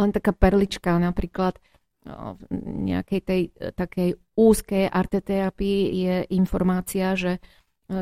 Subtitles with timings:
[0.00, 1.60] Len taká perlička napríklad
[2.08, 2.40] v
[2.88, 3.42] nejakej tej
[3.76, 7.40] takej úzkej arteterapii je informácia, že e,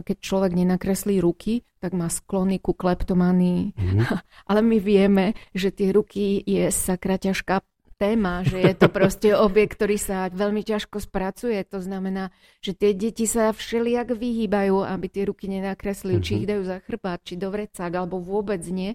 [0.06, 3.74] keď človek nenakreslí ruky, tak má sklony ku kleptomanii.
[3.74, 4.06] Mm-hmm.
[4.50, 7.58] Ale my vieme, že tie ruky je sakra ťažká
[7.98, 11.58] téma, že je to proste objekt, ktorý sa veľmi ťažko spracuje.
[11.74, 12.30] To znamená,
[12.62, 16.26] že tie deti sa všelijak vyhýbajú, aby tie ruky nenakreslili, mm-hmm.
[16.38, 18.94] či ich dajú za chrbát, či do vrecák, alebo vôbec nie.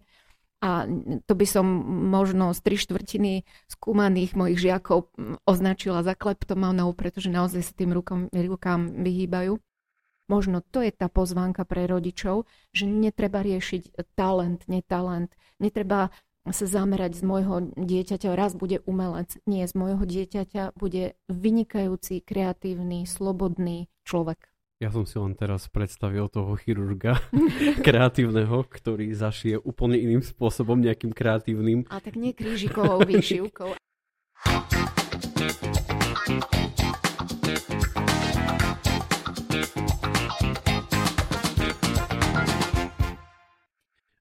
[0.64, 0.88] A
[1.28, 1.68] to by som
[2.08, 5.12] možno z tri štvrtiny skúmaných mojich žiakov
[5.44, 9.60] označila za kleptomanov, pretože naozaj sa tým rukom, rukám vyhýbajú.
[10.32, 16.16] Možno to je tá pozvánka pre rodičov, že netreba riešiť talent, netalent, netreba
[16.48, 23.04] sa zamerať z môjho dieťaťa, raz bude umelec, nie, z môjho dieťaťa bude vynikajúci, kreatívny,
[23.04, 24.53] slobodný človek.
[24.82, 27.22] Ja som si len teraz predstavil toho chirurga
[27.86, 31.86] kreatívneho, ktorý zašije úplne iným spôsobom, nejakým kreatívnym.
[31.94, 33.78] A tak nie krížikovou výšivkou.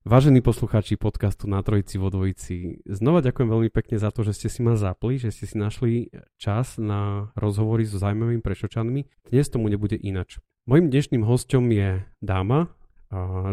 [0.03, 4.51] Vážení poslucháči podcastu Na Trojici vo Dvojici, znova ďakujem veľmi pekne za to, že ste
[4.51, 6.11] si ma zapli, že ste si našli
[6.43, 9.07] čas na rozhovory so zaujímavými prešočanmi.
[9.31, 10.43] Dnes tomu nebude inač.
[10.67, 12.75] Mojím dnešným hostom je dáma,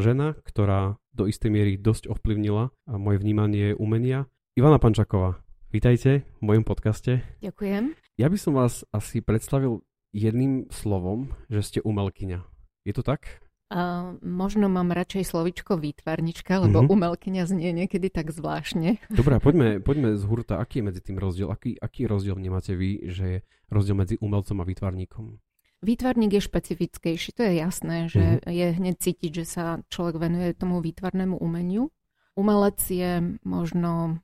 [0.01, 4.25] žena, ktorá do istej miery dosť ovplyvnila moje vnímanie umenia.
[4.57, 5.37] Ivana Pančaková,
[5.69, 7.21] vítajte v mojom podcaste.
[7.45, 7.93] Ďakujem.
[8.17, 9.85] Ja by som vás asi predstavil
[10.17, 12.41] jedným slovom, že ste umelkyňa.
[12.89, 13.45] Je to tak?
[13.69, 16.89] Uh, možno mám radšej slovičko výtvarnička, lebo mm-hmm.
[16.89, 18.97] umelkyňa znie niekedy tak zvláštne.
[19.13, 20.57] Dobre, poďme, poďme z hurta.
[20.57, 21.53] Aký je medzi tým rozdiel?
[21.53, 23.37] Aký, aký rozdiel vnímate vy, že je
[23.69, 25.37] rozdiel medzi umelcom a výtvarníkom?
[25.85, 28.49] Výtvarník je špecifickejší, to je jasné, že mm-hmm.
[28.49, 31.93] je hneď cítiť, že sa človek venuje tomu výtvarnému umeniu.
[32.33, 34.17] Umelec je možno,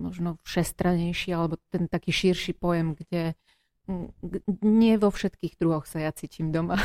[0.00, 3.36] možno všestranejší, alebo ten taký širší pojem, kde
[4.64, 6.80] nie vo všetkých druhoch sa ja cítim doma.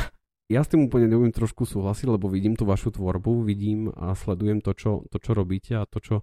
[0.45, 4.61] Ja s tým úplne nebudem trošku súhlasiť, lebo vidím tú vašu tvorbu, vidím a sledujem
[4.61, 6.15] to, čo, to, čo robíte a to, čo,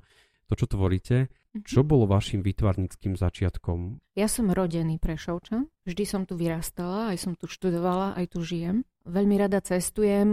[0.47, 1.27] to, čo tvoríte.
[1.53, 1.69] Mhm.
[1.69, 4.01] Čo bolo vašim vytvarnickým začiatkom?
[4.17, 5.69] Ja som rodený Prešovčan.
[5.85, 8.89] Vždy som tu vyrastala, aj som tu študovala, aj tu žijem.
[9.03, 10.29] Veľmi rada cestujem,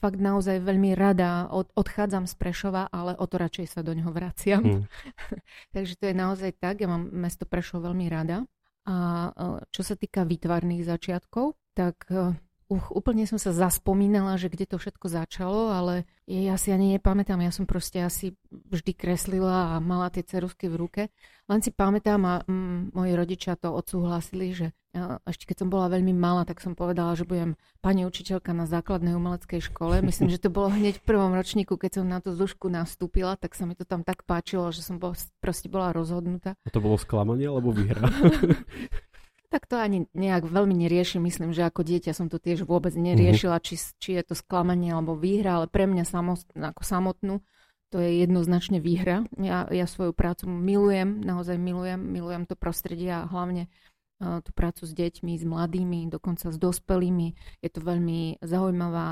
[0.00, 4.08] fakt naozaj veľmi rada od, odchádzam z Prešova, ale o to radšej sa do neho
[4.08, 4.64] vraciam.
[4.64, 4.82] Mm.
[5.76, 8.48] Takže to je naozaj tak, ja mám mesto Prešov veľmi rada.
[8.88, 8.96] A
[9.28, 9.30] e,
[9.68, 12.32] čo sa týka výtvarných začiatkov, tak e,
[12.68, 17.40] Uch, úplne som sa zaspomínala, že kde to všetko začalo, ale ja si ani nepamätám.
[17.40, 21.02] Ja som proste asi vždy kreslila a mala tie cerusky v ruke.
[21.48, 24.76] Len si pamätám a mm, moji rodičia to odsúhlasili, že
[25.24, 29.16] ešte keď som bola veľmi malá, tak som povedala, že budem pani učiteľka na základnej
[29.16, 30.00] umeleckej škole.
[30.00, 33.56] Myslím, že to bolo hneď v prvom ročníku, keď som na tú zušku nastúpila, tak
[33.56, 36.56] sa mi to tam tak páčilo, že som bol, proste bola rozhodnutá.
[36.64, 38.00] A to bolo sklamanie alebo výhra?
[39.48, 41.24] Tak to ani nejak veľmi neriešim.
[41.24, 43.68] Myslím, že ako dieťa som to tiež vôbec neriešila, mm-hmm.
[43.68, 47.40] či, či je to sklamanie alebo výhra, ale pre mňa samost, ako samotnú
[47.88, 49.24] to je jednoznačne výhra.
[49.40, 53.72] Ja, ja svoju prácu milujem, naozaj milujem, milujem to prostredie a hlavne
[54.18, 57.38] tú prácu s deťmi, s mladými, dokonca s dospelými.
[57.62, 59.08] Je to veľmi zaujímavá,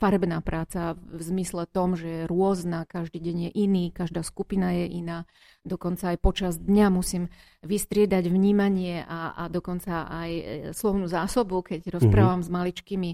[0.00, 4.88] farebná práca v zmysle tom, že je rôzna, každý deň je iný, každá skupina je
[4.96, 5.28] iná.
[5.60, 7.28] Dokonca aj počas dňa musím
[7.60, 12.48] vystriedať vnímanie a, a dokonca aj e, slovnú zásobu, keď rozprávam mm-hmm.
[12.48, 13.10] s maličkými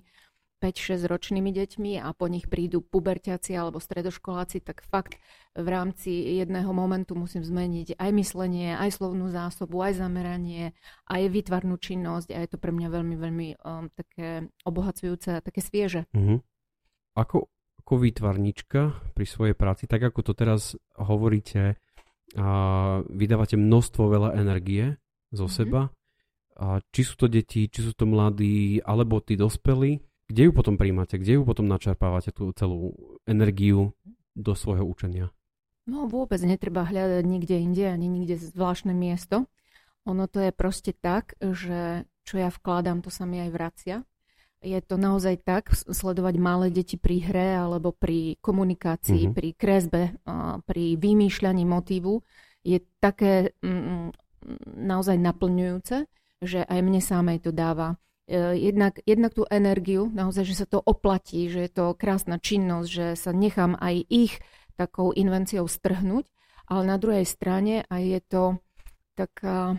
[0.63, 5.19] 5-6 ročnými deťmi a po nich prídu puberťaci alebo stredoškoláci, tak fakt
[5.59, 10.79] v rámci jedného momentu musím zmeniť aj myslenie, aj slovnú zásobu, aj zameranie,
[11.11, 15.59] aj výtvarnú činnosť a je to pre mňa veľmi, veľmi um, také obohacujúce a také
[15.59, 16.07] svieže.
[16.15, 16.39] Mm-hmm.
[17.19, 17.51] Ako,
[17.83, 21.75] ako výtvarnička pri svojej práci, tak ako to teraz hovoríte,
[22.33, 24.97] a vydávate množstvo veľa energie
[25.35, 25.59] zo mm-hmm.
[25.59, 25.93] seba,
[26.53, 29.99] a či sú to deti, či sú to mladí, alebo tí dospelí,
[30.33, 31.21] kde ju potom príjmate?
[31.21, 32.97] Kde ju potom načerpávate tú celú
[33.29, 33.93] energiu
[34.33, 35.29] do svojho učenia?
[35.85, 39.45] No vôbec netreba hľadať nikde inde ani nikde zvláštne miesto.
[40.09, 43.97] Ono to je proste tak, že čo ja vkladám, to sa mi aj vracia.
[44.63, 49.37] je to naozaj tak, sledovať malé deti pri hre alebo pri komunikácii, mm-hmm.
[49.37, 50.03] pri kresbe,
[50.65, 52.23] pri vymýšľaní motívu,
[52.63, 54.15] je také mm,
[54.87, 56.07] naozaj naplňujúce,
[56.43, 57.99] že aj mne samej to dáva
[58.37, 63.07] jednak, jednak tú energiu, naozaj, že sa to oplatí, že je to krásna činnosť, že
[63.15, 64.41] sa nechám aj ich
[64.75, 66.25] takou invenciou strhnúť,
[66.67, 68.43] ale na druhej strane aj je to
[69.13, 69.77] taká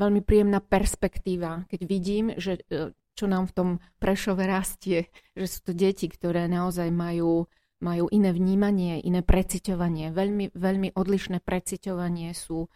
[0.00, 3.68] veľmi príjemná perspektíva, keď vidím, že e, čo nám v tom
[4.00, 7.44] Prešove rastie, že sú to deti, ktoré naozaj majú,
[7.84, 12.72] majú iné vnímanie, iné preciťovanie, veľmi, veľmi odlišné preciťovanie sú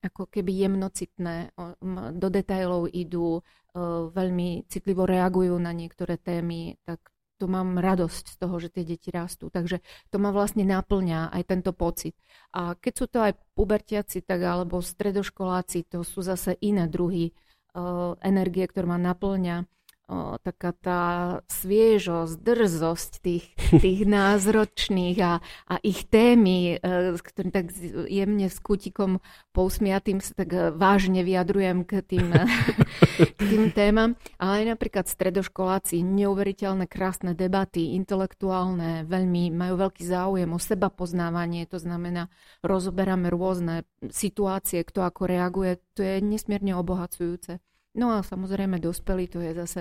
[0.00, 1.52] ako keby jemnocitné,
[2.16, 3.44] do detailov idú,
[4.10, 6.98] veľmi citlivo reagujú na niektoré témy, tak
[7.40, 9.48] to mám radosť z toho, že tie deti rastú.
[9.48, 9.80] Takže
[10.12, 12.12] to ma vlastne naplňa aj tento pocit.
[12.52, 17.32] A keď sú to aj pubertiaci, tak alebo stredoškoláci, to sú zase iné druhy
[18.20, 19.64] energie, ktoré ma naplňa
[20.10, 21.02] o, taká tá
[21.46, 23.46] sviežosť, drzosť tých,
[23.84, 25.38] tých názročných a,
[25.70, 27.70] a ich témy, e, s ktorým tak
[28.10, 29.22] jemne s kutikom
[29.54, 32.34] pousmiatým sa tak e, vážne vyjadrujem k tým,
[33.38, 34.18] k tým témam.
[34.42, 41.70] Ale aj napríklad stredoškoláci, neuveriteľné krásne debaty, intelektuálne, veľmi majú veľký záujem o seba poznávanie,
[41.70, 42.26] to znamená,
[42.66, 47.62] rozoberáme rôzne situácie, kto ako reaguje, to je nesmierne obohacujúce.
[47.94, 49.80] No a samozrejme dospelí, to je zase,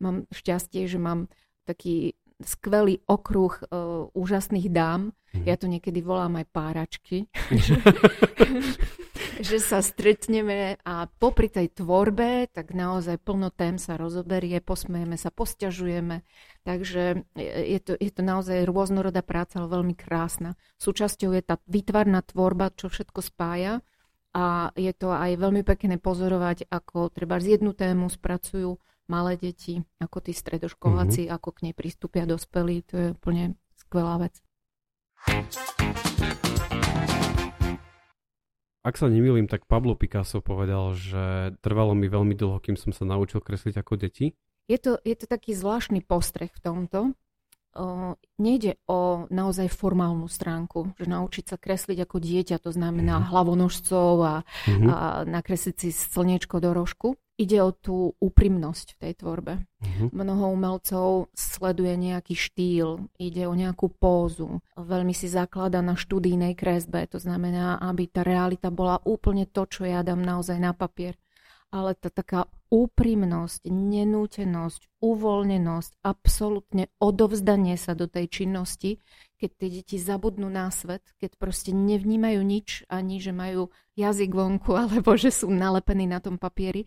[0.00, 1.28] mám šťastie, že mám
[1.68, 5.12] taký skvelý okruh uh, úžasných dám.
[5.36, 5.44] Mm.
[5.44, 7.28] Ja to niekedy volám aj páračky.
[9.40, 15.32] že sa stretneme a popri tej tvorbe, tak naozaj plno tém sa rozoberie, posmejeme sa,
[15.32, 16.20] posťažujeme.
[16.64, 20.60] Takže je to, je to naozaj rôznorodá práca, ale veľmi krásna.
[20.76, 23.80] Súčasťou je tá výtvarná tvorba, čo všetko spája
[24.30, 28.78] a je to aj veľmi pekné pozorovať, ako treba z jednu tému spracujú
[29.10, 31.34] malé deti, ako tí stredoškoláci, mm-hmm.
[31.34, 32.86] ako k nej pristúpia dospelí.
[32.90, 34.38] To je úplne skvelá vec.
[38.80, 43.04] Ak sa nemýlim, tak Pablo Picasso povedal, že trvalo mi veľmi dlho, kým som sa
[43.04, 44.32] naučil kresliť ako deti.
[44.70, 47.12] Je to, je to taký zvláštny postreh v tomto,
[48.40, 53.30] nejde o naozaj formálnu stránku, že naučiť sa kresliť ako dieťa, to znamená mm-hmm.
[53.30, 54.88] hlavonožcov a, mm-hmm.
[54.90, 54.96] a
[55.26, 57.08] nakresliť si slniečko do rožku.
[57.40, 59.64] Ide o tú úprimnosť v tej tvorbe.
[59.64, 60.08] Mm-hmm.
[60.12, 67.08] Mnoho umelcov sleduje nejaký štýl, ide o nejakú pózu, veľmi si zaklada na študijnej kresbe,
[67.08, 71.16] to znamená, aby tá realita bola úplne to, čo ja dám naozaj na papier
[71.70, 79.02] ale tá taká úprimnosť, nenútenosť, uvoľnenosť, absolútne odovzdanie sa do tej činnosti,
[79.38, 84.74] keď tie deti zabudnú na svet, keď proste nevnímajú nič, ani že majú jazyk vonku,
[84.82, 86.86] alebo že sú nalepení na tom papieri.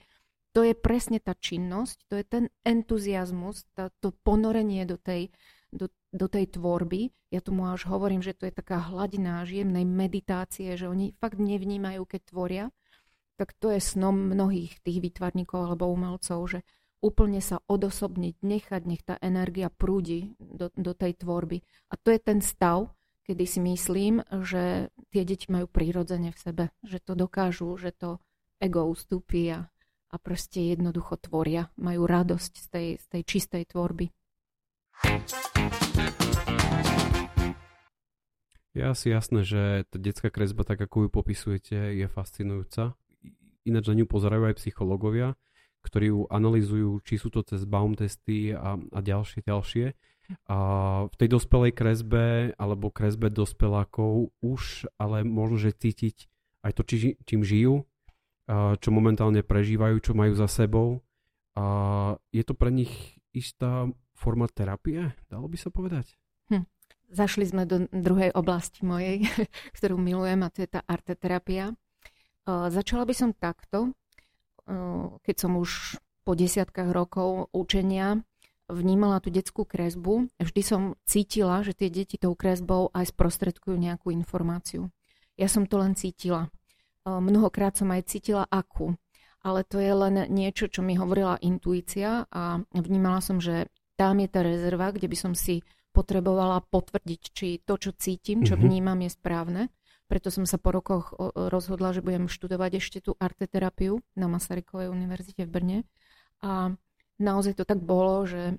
[0.53, 5.33] To je presne tá činnosť, to je ten entuziasmus, tá, to ponorenie do tej,
[5.73, 7.09] do, do tej tvorby.
[7.33, 12.05] Ja tomu až hovorím, že to je taká hladina žiemnej meditácie, že oni fakt nevnímajú,
[12.05, 12.65] keď tvoria,
[13.37, 16.59] tak to je snom mnohých tých výtvarníkov alebo umelcov, že
[17.03, 21.59] úplne sa odosobniť, nechať, nech tá energia prúdi do, do tej tvorby.
[21.91, 22.95] A to je ten stav,
[23.27, 28.23] kedy si myslím, že tie deti majú prírodzene v sebe, že to dokážu, že to
[28.63, 29.67] ego ustúpi a,
[30.11, 34.07] a proste jednoducho tvoria, majú radosť z tej, z tej čistej tvorby.
[38.73, 42.97] Je asi jasné, že tá detská kresba, tak ako ju popisujete, je fascinujúca
[43.63, 45.35] ináč na ňu pozerajú aj psychológovia,
[45.83, 49.85] ktorí ju analizujú, či sú to cez Baum testy a, a ďalšie, ďalšie.
[50.47, 50.57] A
[51.11, 56.31] v tej dospelej kresbe alebo kresbe dospelákov už ale možno, že cítiť
[56.63, 57.83] aj to, či, čím žijú,
[58.47, 61.03] a čo momentálne prežívajú, čo majú za sebou.
[61.59, 61.65] A
[62.31, 66.15] je to pre nich istá forma terapie, dalo by sa povedať?
[66.47, 66.65] Hm.
[67.13, 69.27] Zašli sme do druhej oblasti mojej,
[69.77, 71.75] ktorú milujem a to je tá arteterapia.
[72.47, 73.95] Začala by som takto,
[75.23, 78.23] keď som už po desiatkách rokov učenia
[78.71, 84.11] vnímala tú detskú kresbu, vždy som cítila, že tie deti tou kresbou aj sprostredkujú nejakú
[84.11, 84.87] informáciu.
[85.35, 86.47] Ja som to len cítila.
[87.03, 88.95] Mnohokrát som aj cítila akú,
[89.43, 93.67] ale to je len niečo, čo mi hovorila intuícia a vnímala som, že
[93.99, 95.59] tam je tá rezerva, kde by som si
[95.93, 98.61] potrebovala potvrdiť, či to, čo cítim, čo mhm.
[98.63, 99.61] vnímam, je správne.
[100.07, 105.47] Preto som sa po rokoch rozhodla, že budem študovať ešte tú arteterapiu na Masarykovej univerzite
[105.47, 105.77] v Brne.
[106.43, 106.75] A
[107.17, 108.55] naozaj to tak bolo, že e,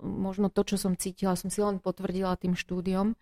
[0.00, 3.12] možno to, čo som cítila, som si len potvrdila tým štúdiom,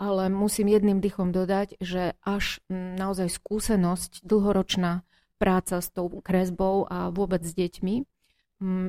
[0.00, 5.04] ale musím jedným dychom dodať, že až naozaj skúsenosť, dlhoročná
[5.36, 7.94] práca s tou kresbou a vôbec s deťmi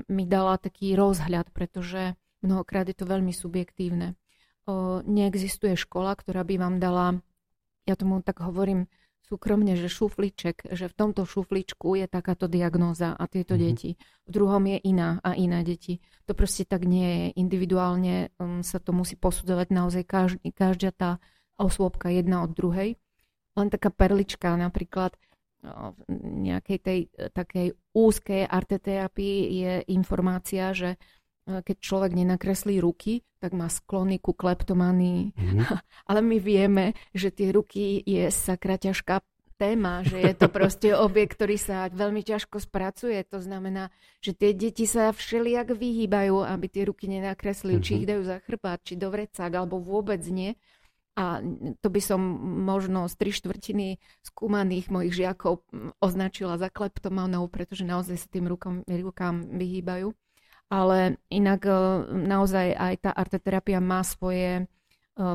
[0.07, 4.19] mi dala taký rozhľad, pretože mnohokrát je to veľmi subjektívne.
[5.07, 7.23] Neexistuje škola, ktorá by vám dala,
[7.85, 8.87] ja tomu tak hovorím
[9.31, 13.71] súkromne, že šufliček, že v tomto šufličku je takáto diagnóza a tieto mm-hmm.
[13.71, 13.91] deti.
[14.27, 16.03] V druhom je iná a iné deti.
[16.27, 17.25] To proste tak nie je.
[17.39, 21.11] Individuálne um, sa to musí posudzovať naozaj každý, každá tá
[21.55, 22.99] osôbka jedna od druhej.
[23.55, 25.15] Len taká perlička napríklad
[25.61, 25.99] v
[26.49, 30.97] nejakej tej e, takej úzkej arteterapii je informácia, že
[31.45, 35.33] keď človek nenakreslí ruky, tak má sklony ku kleptomanii.
[35.33, 35.65] Mm-hmm.
[36.09, 39.25] Ale my vieme, že tie ruky je sakra ťažká
[39.61, 43.21] téma, že je to proste objekt, ktorý sa veľmi ťažko spracuje.
[43.29, 47.85] To znamená, že tie deti sa všelijak vyhýbajú, aby tie ruky nenakreslili, mm-hmm.
[47.85, 50.57] či ich dajú za chrbát, či do vrecák, alebo vôbec nie.
[51.19, 51.43] A
[51.83, 52.23] to by som
[52.63, 55.59] možno z tri štvrtiny skúmaných mojich žiakov
[55.99, 60.15] označila za kleptomanov, pretože naozaj sa tým rukám, rukám vyhýbajú.
[60.71, 61.75] Ale inak e,
[62.07, 64.63] naozaj aj tá arteterapia má svoje e,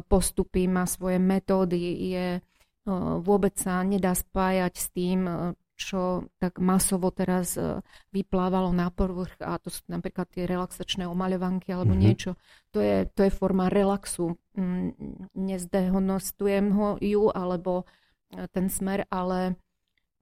[0.08, 1.76] postupy, má svoje metódy,
[2.16, 2.40] je, e,
[3.20, 5.28] vôbec sa nedá spájať s tým,
[5.76, 7.52] čo tak masovo teraz
[8.08, 12.06] vyplávalo na povrch a to sú napríklad tie relaxačné omaľovanky alebo mm-hmm.
[12.08, 12.40] niečo.
[12.72, 14.40] To je, to je forma relaxu.
[14.56, 14.96] Mm,
[15.36, 17.84] nezdehonostujem ho ju alebo
[18.56, 19.60] ten smer, ale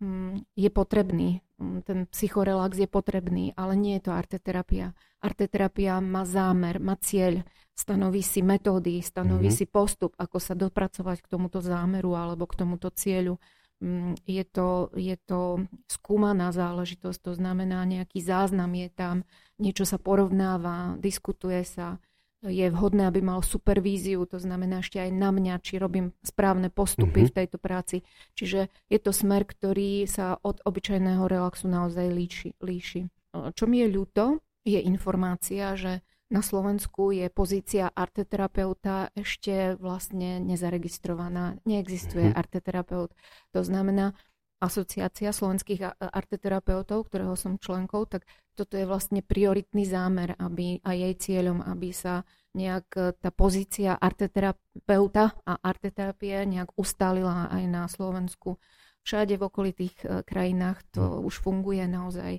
[0.03, 1.44] mm, je potrebný.
[1.55, 4.91] Mm, ten psychorelax je potrebný, ale nie je to arteterapia.
[5.23, 7.47] Arteterapia má zámer, má cieľ,
[7.79, 9.61] stanoví si metódy, stanoví mm-hmm.
[9.63, 13.39] si postup, ako sa dopracovať k tomuto zámeru alebo k tomuto cieľu.
[13.79, 19.17] Mm, je to, je to skúmaná záležitosť, to znamená nejaký záznam je tam,
[19.59, 22.03] niečo sa porovnáva, diskutuje sa,
[22.45, 27.25] je vhodné, aby mal supervíziu, to znamená ešte aj na mňa, či robím správne postupy
[27.25, 27.33] mm-hmm.
[27.33, 27.97] v tejto práci.
[28.37, 32.51] Čiže je to smer, ktorý sa od obyčajného relaxu naozaj líši.
[32.61, 33.09] líši.
[33.33, 41.61] Čo mi je ľúto, je informácia, že na Slovensku je pozícia arteterapeuta ešte vlastne nezaregistrovaná.
[41.69, 42.35] Neexistuje mm.
[42.35, 43.13] arteterapeut.
[43.53, 44.17] To znamená,
[44.65, 48.25] asociácia slovenských arteterapeutov, ktorého som členkou, tak
[48.55, 52.23] toto je vlastne prioritný zámer aby, a jej cieľom, aby sa
[52.55, 58.57] nejak e, tá pozícia arteterapeuta a arteterapie nejak ustálila aj na Slovensku.
[59.03, 61.27] Všade v okolitých e, krajinách to mm.
[61.27, 62.39] už funguje naozaj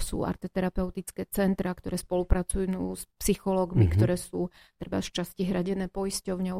[0.00, 3.96] sú arteterapeutické centra, ktoré spolupracujú s psychológmi, mm-hmm.
[3.96, 4.48] ktoré sú
[4.80, 6.58] treba z časti hradené poisťovňou.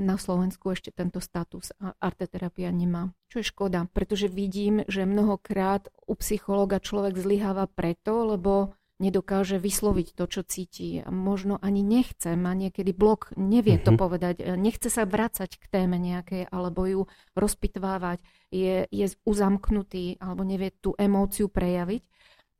[0.00, 3.12] Na Slovensku ešte tento status arteterapia nemá.
[3.28, 10.14] Čo je škoda, pretože vidím, že mnohokrát u psychológa človek zlyháva preto, lebo nedokáže vysloviť
[10.14, 11.02] to, čo cíti.
[11.10, 13.86] Možno ani nechce, má niekedy blok, nevie mm-hmm.
[13.86, 13.98] to mhm.
[13.98, 17.00] povedať, nechce sa vracať k téme nejakej, alebo ju
[17.34, 18.22] rozpitvávať,
[18.54, 22.02] je, je uzamknutý, alebo nevie tú emóciu prejaviť.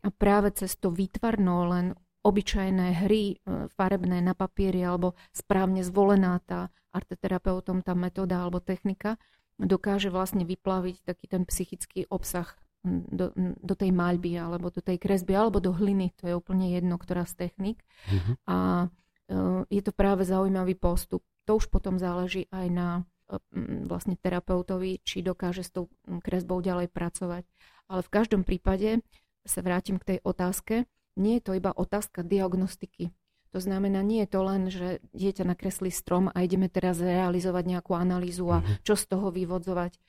[0.05, 1.87] A práve cez to výtvarno len
[2.25, 9.17] obyčajné hry e, farebné na papieri alebo správne zvolená tá arteterapeutom tá metóda alebo technika
[9.59, 12.49] dokáže vlastne vyplaviť taký ten psychický obsah
[12.85, 17.01] do, do tej maľby alebo do tej kresby alebo do hliny, to je úplne jedno,
[17.01, 17.81] ktorá z technik.
[18.11, 18.35] Mm-hmm.
[18.45, 19.37] A e,
[19.73, 21.25] je to práve zaujímavý postup.
[21.49, 23.41] To už potom záleží aj na e,
[23.89, 25.89] vlastne terapeutovi, či dokáže s tou
[26.21, 27.49] kresbou ďalej pracovať.
[27.89, 29.01] Ale v každom prípade
[29.45, 33.15] sa vrátim k tej otázke, nie je to iba otázka diagnostiky.
[33.55, 37.95] To znamená, nie je to len, že dieťa nakreslí strom a ideme teraz realizovať nejakú
[37.95, 38.83] analýzu a mhm.
[38.83, 40.03] čo z toho vyvodzovať.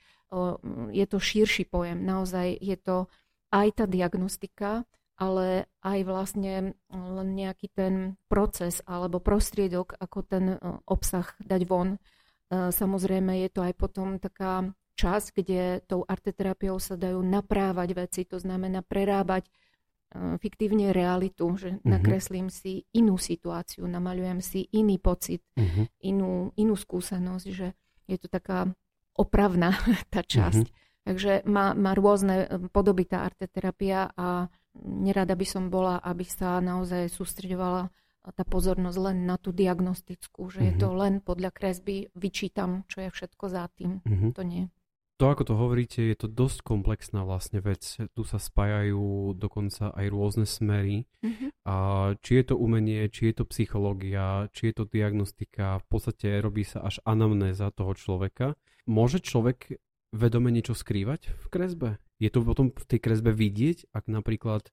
[0.90, 2.02] Je to širší pojem.
[2.02, 3.06] Naozaj je to
[3.54, 4.82] aj tá diagnostika,
[5.14, 7.94] ale aj vlastne len nejaký ten
[8.26, 12.02] proces alebo prostriedok, ako ten obsah dať von.
[12.50, 18.40] Samozrejme je to aj potom taká čas, kde tou arteterapiou sa dajú naprávať veci, to
[18.40, 21.84] znamená prerábať uh, fiktívne realitu, že uh-huh.
[21.84, 25.84] nakreslím si inú situáciu, namaľujem si iný pocit, uh-huh.
[26.00, 27.76] inú, inú skúsenosť, že
[28.08, 28.72] je to taká
[29.12, 29.76] opravná
[30.14, 30.64] tá časť.
[30.64, 30.84] Uh-huh.
[31.06, 36.58] Takže má, má rôzne e, podoby tá arteterapia a nerada by som bola, aby sa
[36.58, 37.94] naozaj sústreďovala
[38.34, 40.66] tá pozornosť len na tú diagnostickú, že uh-huh.
[40.66, 44.02] je to len podľa kresby, vyčítam, čo je všetko za tým.
[44.02, 44.34] Uh-huh.
[44.34, 44.66] To nie
[45.16, 47.80] to, ako to hovoríte, je to dosť komplexná vlastne vec.
[47.84, 51.08] Tu sa spájajú dokonca aj rôzne smery.
[51.24, 51.50] Mm-hmm.
[51.64, 51.74] A
[52.20, 56.68] či je to umenie, či je to psychológia, či je to diagnostika, v podstate robí
[56.68, 58.60] sa až anamnéza toho človeka.
[58.84, 59.80] Môže človek
[60.12, 61.90] vedome niečo skrývať v kresbe?
[62.20, 64.68] Je to potom v tej kresbe vidieť, ak napríklad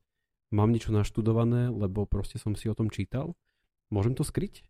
[0.52, 3.36] mám niečo naštudované, lebo proste som si o tom čítal?
[3.92, 4.64] Môžem to skryť?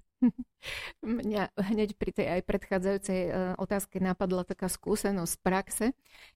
[1.03, 5.85] Mňa hneď pri tej aj predchádzajúcej e, otázke napadla taká skúsenosť z praxe,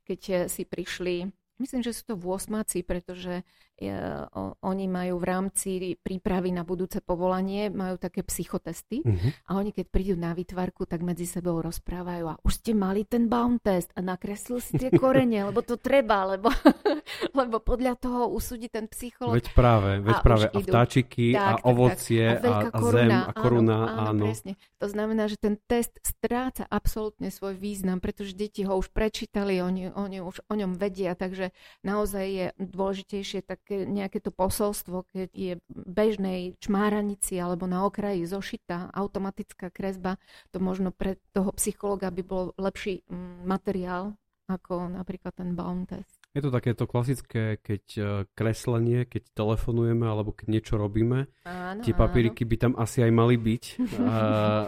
[0.04, 3.46] keď e, si prišli myslím, že sú to vôsmaci, pretože
[3.78, 3.94] je,
[4.34, 5.70] o, oni majú v rámci
[6.02, 9.30] prípravy na budúce povolanie, majú také psychotesty uh-huh.
[9.46, 13.30] a oni keď prídu na výtvarku, tak medzi sebou rozprávajú a už ste mali ten
[13.30, 16.50] bound test a nakreslil si tie korene, lebo to treba, lebo,
[17.40, 19.38] lebo podľa toho usúdi ten psycholog.
[19.38, 22.80] Veď práve, veď a práve a vtáčiky tak, a tak, ovocie tak, a, a, a
[22.90, 23.78] zem a koruna.
[23.78, 24.26] Áno, áno, áno.
[24.26, 24.54] Presne.
[24.82, 29.94] To znamená, že ten test stráca absolútne svoj význam, pretože deti ho už prečítali, oni,
[29.94, 31.47] oni už o ňom vedia, takže
[31.84, 38.92] naozaj je dôležitejšie také nejaké to posolstvo, keď je bežnej čmáranici alebo na okraji zošita
[38.94, 44.16] automatická kresba, to možno pre toho psychologa by bol lepší mm, materiál
[44.48, 46.24] ako napríklad ten bound test.
[46.32, 48.02] Je to takéto klasické, keď e,
[48.32, 51.28] kreslenie, keď telefonujeme alebo keď niečo robíme.
[51.44, 52.52] Áno, tie papíriky áno.
[52.52, 53.64] by tam asi aj mali byť
[54.08, 54.18] a,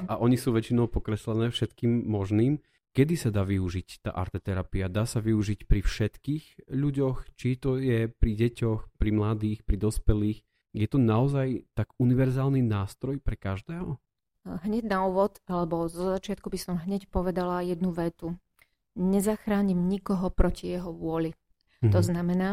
[0.04, 2.60] a oni sú väčšinou pokreslené všetkým možným.
[2.90, 4.90] Kedy sa dá využiť tá arteterapia?
[4.90, 7.38] Dá sa využiť pri všetkých ľuďoch?
[7.38, 10.40] Či to je pri deťoch, pri mladých, pri dospelých?
[10.74, 13.98] Je to naozaj tak univerzálny nástroj pre každého?
[14.46, 18.34] Hneď na úvod, alebo zo začiatku by som hneď povedala jednu vetu.
[18.98, 21.38] Nezachránim nikoho proti jeho vôli.
[21.80, 21.94] Mm-hmm.
[21.94, 22.06] To mhm.
[22.06, 22.50] znamená,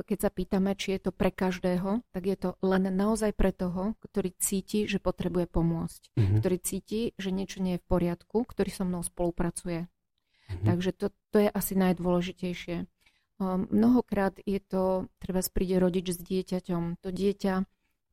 [0.00, 3.92] keď sa pýtame, či je to pre každého, tak je to len naozaj pre toho,
[4.00, 6.16] ktorý cíti, že potrebuje pomôcť.
[6.16, 6.36] Mm-hmm.
[6.40, 9.84] Ktorý cíti, že niečo nie je v poriadku, ktorý so mnou spolupracuje.
[9.84, 10.64] Mm-hmm.
[10.64, 12.88] Takže to, to je asi najdôležitejšie.
[13.36, 17.04] Um, mnohokrát je to, treba príde rodič s dieťaťom.
[17.04, 17.54] To dieťa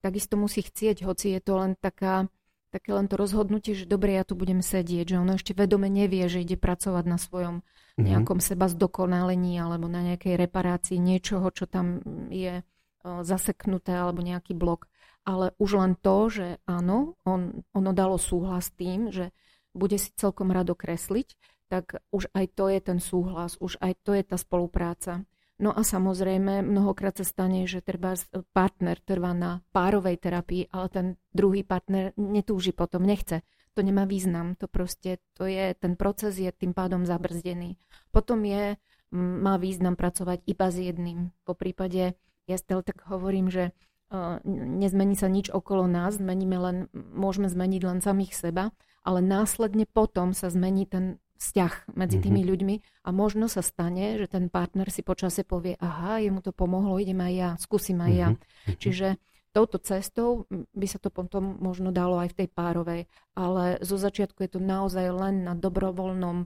[0.04, 2.28] takisto musí chcieť, hoci je to len taká
[2.70, 6.26] také len to rozhodnutie, že dobre, ja tu budem sedieť, že ono ešte vedome nevie,
[6.30, 7.66] že ide pracovať na svojom
[7.98, 8.06] mhm.
[8.06, 12.62] nejakom seba zdokonalení alebo na nejakej reparácii niečoho, čo tam je
[13.04, 14.88] zaseknuté alebo nejaký blok.
[15.28, 19.36] Ale už len to, že áno, on, ono dalo súhlas tým, že
[19.76, 21.38] bude si celkom rado kresliť,
[21.70, 25.22] tak už aj to je ten súhlas, už aj to je tá spolupráca.
[25.60, 28.16] No a samozrejme, mnohokrát sa stane, že treba
[28.56, 33.44] partner trvá na párovej terapii, ale ten druhý partner netúži potom, nechce.
[33.76, 37.76] To nemá význam, to proste, to je, ten proces je tým pádom zabrzdený.
[38.16, 38.80] Potom je,
[39.12, 41.36] má význam pracovať iba s jedným.
[41.44, 42.16] Po prípade,
[42.48, 43.76] ja stále tak hovorím, že
[44.10, 48.72] uh, nezmení sa nič okolo nás, zmeníme len, môžeme zmeniť len samých seba,
[49.04, 52.24] ale následne potom sa zmení ten vzťah medzi mhm.
[52.24, 52.52] tými mm-hmm.
[52.52, 52.76] ľuďmi
[53.08, 57.24] a možno sa stane, že ten partner si počase povie, aha, jemu to pomohlo, idem
[57.24, 58.30] aj ja, skúsim aj ja.
[58.36, 58.78] Mm-hmm.
[58.78, 59.08] Čiže
[59.56, 63.02] touto cestou by sa to potom možno dalo aj v tej párovej,
[63.34, 66.46] ale zo začiatku je to naozaj len na dobrovoľnom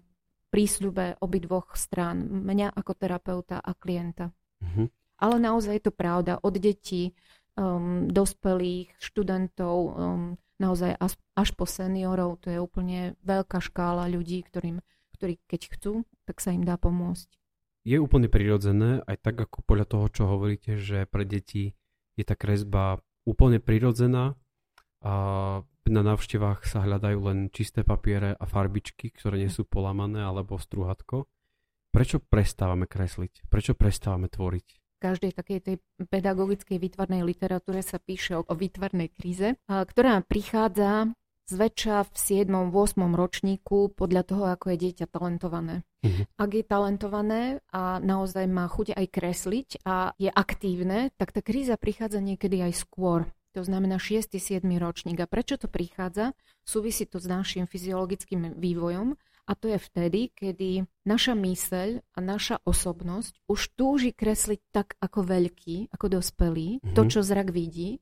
[0.54, 4.30] prísľube obidvoch strán, mňa ako terapeuta a klienta.
[4.62, 4.88] Mm-hmm.
[5.26, 7.18] Ale naozaj je to pravda, od detí,
[7.58, 9.94] um, dospelých, študentov, um,
[10.62, 12.42] naozaj až, až po seniorov.
[12.46, 14.80] To je úplne veľká škála ľudí, ktorým,
[15.18, 17.28] ktorí keď chcú, tak sa im dá pomôcť.
[17.84, 21.76] Je úplne prirodzené, aj tak ako podľa toho, čo hovoríte, že pre deti
[22.16, 24.40] je tá kresba úplne prirodzená
[25.04, 25.14] a
[25.84, 31.28] na návštevách sa hľadajú len čisté papiere a farbičky, ktoré nie sú polamané alebo struhatko.
[31.92, 33.52] Prečo prestávame kresliť?
[33.52, 34.83] Prečo prestávame tvoriť?
[35.04, 35.76] Každej takej tej
[36.08, 41.12] pedagogickej výtvarnej literatúre sa píše o, výtvarnej kríze, ktorá prichádza
[41.52, 42.72] zväčša v 7.
[42.72, 43.04] 8.
[43.12, 45.84] ročníku podľa toho, ako je dieťa talentované.
[46.00, 46.24] Uh-huh.
[46.40, 51.76] Ak je talentované a naozaj má chuť aj kresliť a je aktívne, tak tá kríza
[51.76, 53.28] prichádza niekedy aj skôr.
[53.54, 54.34] To znamená 6.
[54.34, 54.66] 7.
[54.82, 55.20] ročník.
[55.20, 56.34] A prečo to prichádza?
[56.64, 62.64] Súvisí to s našim fyziologickým vývojom a to je vtedy, kedy naša myseľ a naša
[62.64, 66.96] osobnosť už túži kresliť tak ako veľký, ako dospelý, mm-hmm.
[66.96, 68.00] to, čo zrak vidí,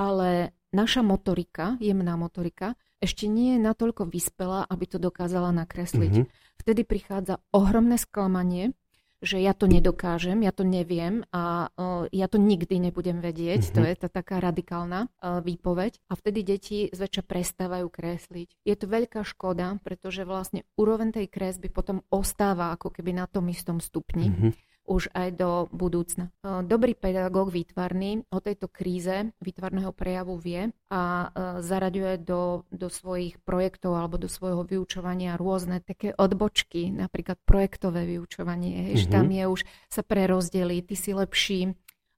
[0.00, 6.24] ale naša motorika, jemná motorika, ešte nie je natoľko vyspelá, aby to dokázala nakresliť.
[6.24, 6.56] Mm-hmm.
[6.64, 8.74] Vtedy prichádza ohromné sklamanie,
[9.18, 13.68] že ja to nedokážem, ja to neviem a uh, ja to nikdy nebudem vedieť.
[13.68, 13.76] Mm-hmm.
[13.76, 15.98] To je tá taká radikálna uh, výpoveď.
[16.06, 18.48] A vtedy deti zväčša prestávajú kresliť.
[18.62, 23.50] Je to veľká škoda, pretože vlastne úroveň tej kresby potom ostáva ako keby na tom
[23.50, 24.30] istom stupni.
[24.30, 26.32] Mm-hmm už aj do budúcna.
[26.40, 31.26] E, dobrý pedagóg výtvarný o tejto kríze výtvarného prejavu vie a e,
[31.60, 38.96] zaraďuje do, do svojich projektov alebo do svojho vyučovania rôzne také odbočky, napríklad projektové vyučovanie,
[38.96, 39.12] mm-hmm.
[39.12, 39.60] tam je už
[39.92, 41.72] sa prerozdelí, ty si lepší e,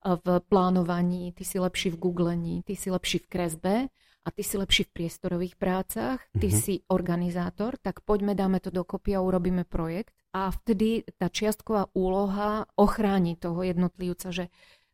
[0.06, 3.74] v plánovaní, ty si lepší v googlení, ty si lepší v kresbe
[4.30, 6.62] a ty si lepší v priestorových prácach, ty mm-hmm.
[6.62, 10.14] si organizátor, tak poďme, dáme to dokopy a urobíme projekt.
[10.30, 14.46] A vtedy tá čiastková úloha ochráni toho jednotlivca, že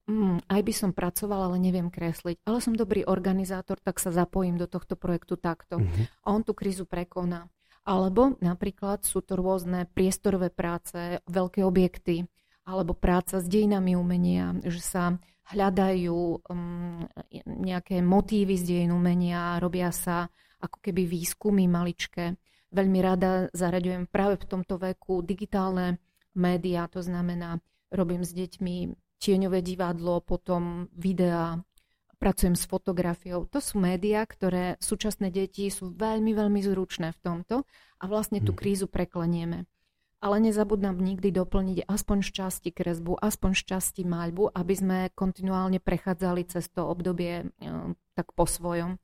[0.09, 4.57] mm, aj by som pracoval, ale neviem kresliť, ale som dobrý organizátor, tak sa zapojím
[4.57, 5.85] do tohto projektu takto.
[5.85, 6.25] Mm-hmm.
[6.25, 7.53] A on tú krízu prekoná.
[7.85, 12.25] Alebo napríklad sú to rôzne priestorové práce, veľké objekty,
[12.65, 15.21] alebo práca s dejinami umenia, že sa
[15.55, 16.19] hľadajú
[16.51, 17.07] um,
[17.47, 20.27] nejaké motívy z dejín umenia, robia sa
[20.59, 22.35] ako keby výskumy maličké.
[22.75, 26.03] Veľmi rada zaraďujem práve v tomto veku digitálne
[26.35, 27.63] médiá, to znamená,
[27.95, 28.91] robím s deťmi
[29.23, 31.63] tieňové divadlo, potom videá,
[32.19, 33.47] pracujem s fotografiou.
[33.49, 37.57] To sú médiá, ktoré súčasné deti sú veľmi, veľmi zručné v tomto
[38.03, 38.59] a vlastne tú mhm.
[38.59, 39.69] krízu preklenieme
[40.21, 46.73] ale nezabudnám nikdy doplniť aspoň šťastí kresbu, aspoň šťastí maľbu, aby sme kontinuálne prechádzali cez
[46.73, 47.45] to obdobie e,
[48.17, 48.97] tak po svojom.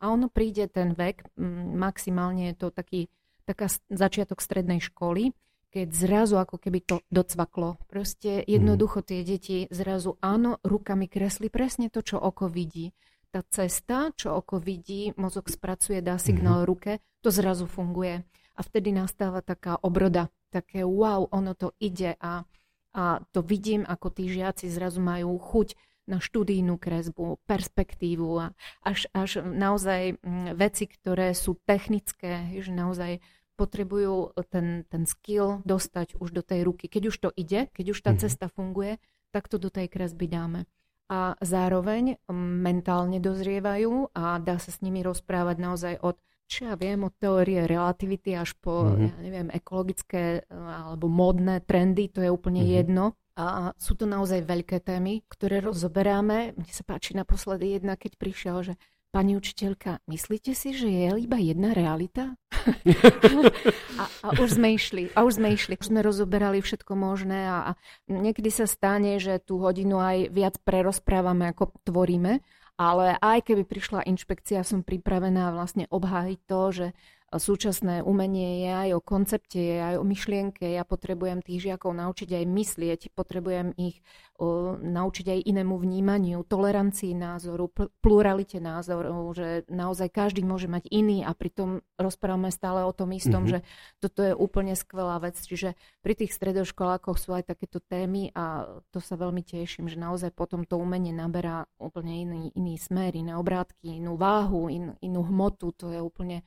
[0.00, 1.32] A ono príde ten vek,
[1.76, 3.08] maximálne je to taký,
[3.48, 5.32] taká začiatok strednej školy,
[5.72, 7.80] keď zrazu ako keby to docvaklo.
[7.90, 12.94] Proste jednoducho tie deti zrazu áno, rukami kresli presne to, čo oko vidí.
[13.34, 16.70] Tá cesta, čo oko vidí, mozog spracuje, dá signál mm-hmm.
[16.70, 16.92] ruke,
[17.26, 18.22] to zrazu funguje.
[18.54, 22.46] A vtedy nastáva taká obroda také wow, ono to ide a,
[22.94, 23.02] a
[23.34, 28.46] to vidím, ako tí žiaci zrazu majú chuť na študijnú kresbu, perspektívu a
[28.84, 33.24] až, až naozaj mm, veci, ktoré sú technické, že naozaj
[33.56, 36.90] potrebujú ten, ten skill dostať už do tej ruky.
[36.90, 38.22] Keď už to ide, keď už tá mm-hmm.
[38.22, 39.00] cesta funguje,
[39.32, 40.68] tak to do tej kresby dáme.
[41.08, 46.74] A zároveň mm, mentálne dozrievajú a dá sa s nimi rozprávať naozaj od čo ja
[46.76, 49.06] viem, od teórie relativity až po, mm-hmm.
[49.08, 52.78] ja neviem, ekologické eh, alebo módne trendy, to je úplne mm-hmm.
[52.80, 53.04] jedno.
[53.34, 56.54] A sú to naozaj veľké témy, ktoré rozoberáme.
[56.54, 58.74] Mne sa páči naposledy jedna, keď prišiel, že
[59.10, 62.38] pani učiteľka, myslíte si, že je iba jedna realita?
[64.02, 65.74] a, a už sme išli, a už sme išli.
[65.78, 67.70] Už sme rozoberali všetko možné a, a
[68.06, 72.38] niekedy sa stane, že tú hodinu aj viac prerozprávame, ako tvoríme
[72.74, 76.86] ale aj keby prišla inšpekcia, som pripravená vlastne obhájiť to, že
[77.36, 80.64] súčasné umenie je aj o koncepte, je aj o myšlienke.
[80.64, 84.02] Ja potrebujem tých žiakov naučiť aj myslieť, potrebujem ich
[84.38, 90.90] o, naučiť aj inému vnímaniu, tolerancii názoru, pl- pluralite názorov, že naozaj každý môže mať
[90.90, 93.62] iný a pritom rozprávame stále o tom istom, mm-hmm.
[93.62, 95.38] že toto je úplne skvelá vec.
[95.38, 100.30] Čiže pri tých stredoškolákoch sú aj takéto témy a to sa veľmi teším, že naozaj
[100.34, 105.74] potom to umenie naberá úplne iný, iný smer, iné obrátky, inú váhu, in, inú hmotu,
[105.74, 106.42] to je úplne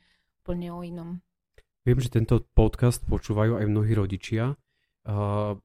[0.47, 1.19] úplne o inom.
[1.83, 4.55] Viem, že tento podcast počúvajú aj mnohí rodičia.
[5.03, 5.59] Uh,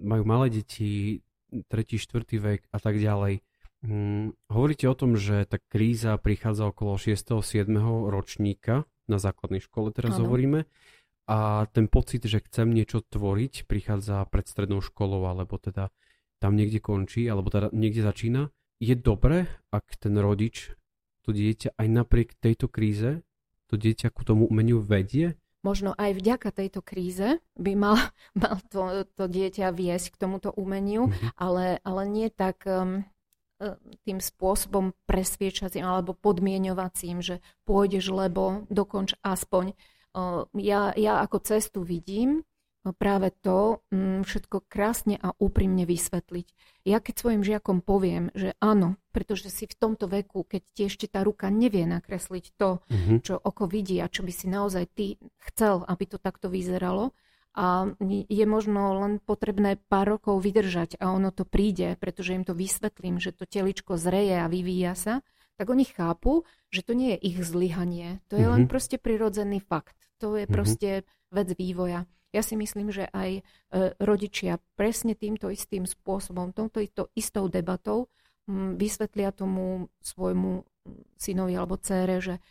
[0.00, 1.20] majú malé deti,
[1.68, 3.44] tretí, štvrtý vek a tak ďalej.
[3.84, 7.44] Um, hovoríte o tom, že tá kríza prichádza okolo 6.
[7.44, 7.68] 7.
[8.08, 10.24] ročníka na základnej škole, teraz ano.
[10.24, 10.64] hovoríme.
[11.28, 15.92] A ten pocit, že chcem niečo tvoriť, prichádza pred strednou školou, alebo teda
[16.40, 18.48] tam niekde končí, alebo teda niekde začína.
[18.80, 20.72] Je dobre, ak ten rodič
[21.20, 23.20] to dieťa aj napriek tejto kríze
[23.72, 25.40] to dieťa ku tomu umeniu vedie?
[25.64, 27.96] Možno aj vďaka tejto kríze by mal,
[28.36, 31.40] mal to, to dieťa viesť k tomuto umeniu, mm-hmm.
[31.40, 33.00] ale, ale nie tak um,
[33.56, 33.72] e,
[34.04, 39.72] tým spôsobom presviečacím alebo podmienovacím, že pôjdeš, lebo dokonč aspoň.
[40.12, 42.44] Uh, ja, ja ako cestu vidím
[42.90, 46.46] práve to mm, všetko krásne a úprimne vysvetliť.
[46.82, 51.06] Ja keď svojim žiakom poviem, že áno, pretože si v tomto veku, keď ti ešte
[51.06, 53.18] tá ruka nevie nakresliť to, mm-hmm.
[53.22, 55.06] čo oko vidí a čo by si naozaj ty
[55.46, 57.14] chcel, aby to takto vyzeralo,
[57.52, 62.56] a je možno len potrebné pár rokov vydržať a ono to príde, pretože im to
[62.56, 65.14] vysvetlím, že to teličko zreje a vyvíja sa,
[65.60, 68.24] tak oni chápu, že to nie je ich zlyhanie.
[68.32, 68.54] To je mm-hmm.
[68.56, 68.70] len mhm.
[68.72, 69.94] proste prirodzený fakt.
[70.24, 70.54] To je mm-hmm.
[70.56, 72.08] proste vec vývoja.
[72.32, 73.42] Ja si myslím, že aj e,
[74.00, 76.80] rodičia presne týmto istým spôsobom, touto
[77.12, 78.08] istou debatou
[78.50, 80.66] vysvetlia tomu svojmu
[81.14, 82.42] synovi alebo cére, že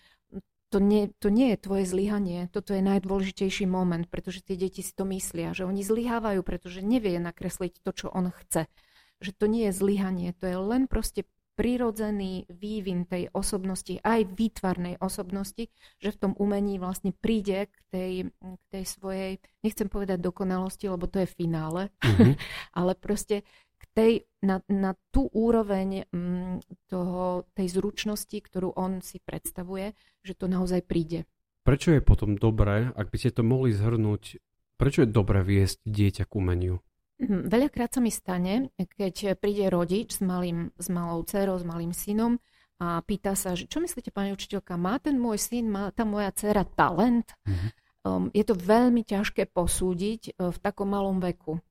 [0.71, 4.95] to nie, to nie je tvoje zlyhanie, toto je najdôležitejší moment, pretože tie deti si
[4.95, 8.71] to myslia, že oni zlyhávajú, pretože nevie nakresliť to, čo on chce.
[9.19, 11.27] Že to nie je zlyhanie, to je len proste
[11.61, 15.69] prirodzený vývin tej osobnosti, aj výtvarnej osobnosti,
[16.01, 21.05] že v tom umení vlastne príde k tej, k tej svojej, nechcem povedať dokonalosti, lebo
[21.05, 22.33] to je finále, mm-hmm.
[22.81, 23.45] ale proste
[23.77, 29.93] k tej, na, na tú úroveň m, mm, toho, tej zručnosti, ktorú on si predstavuje,
[30.25, 31.29] že to naozaj príde.
[31.61, 34.41] Prečo je potom dobré, ak by ste to mohli zhrnúť,
[34.81, 36.81] prečo je dobré viesť dieťa k umeniu?
[37.21, 41.93] Mhm, veľakrát sa mi stane, keď príde rodič s, malým, s malou dcerou, s malým
[41.93, 42.41] synom
[42.81, 46.33] a pýta sa, že čo myslíte, pani učiteľka, má ten môj syn, má tá moja
[46.33, 47.29] dcera talent?
[47.45, 47.69] Mm-hmm.
[48.01, 51.61] Um, je to veľmi ťažké posúdiť uh, v takom malom veku.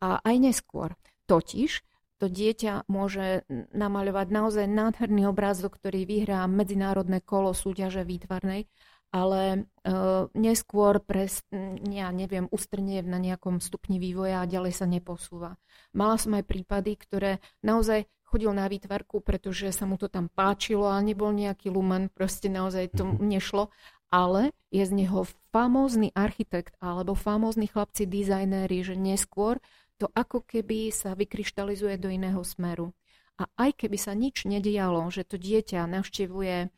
[0.00, 0.96] A aj neskôr.
[1.28, 1.84] Totiž
[2.16, 3.44] to dieťa môže
[3.76, 8.64] namaľovať naozaj nádherný obrázok, ktorý vyhrá medzinárodné kolo súťaže výtvarnej
[9.14, 11.46] ale uh, neskôr pres,
[11.86, 15.54] ja neviem, ustrnie na nejakom stupni vývoja a ďalej sa neposúva.
[15.94, 20.90] Mala som aj prípady, ktoré naozaj chodil na výtvarku, pretože sa mu to tam páčilo
[20.90, 23.22] a nebol nejaký lumen, proste naozaj to mhm.
[23.22, 23.70] nešlo,
[24.10, 25.22] ale je z neho
[25.54, 29.62] famózny architekt alebo famózni chlapci dizajnéri, že neskôr
[30.02, 32.90] to ako keby sa vykryštalizuje do iného smeru.
[33.38, 36.70] A aj keby sa nič nedialo, že to dieťa navštevuje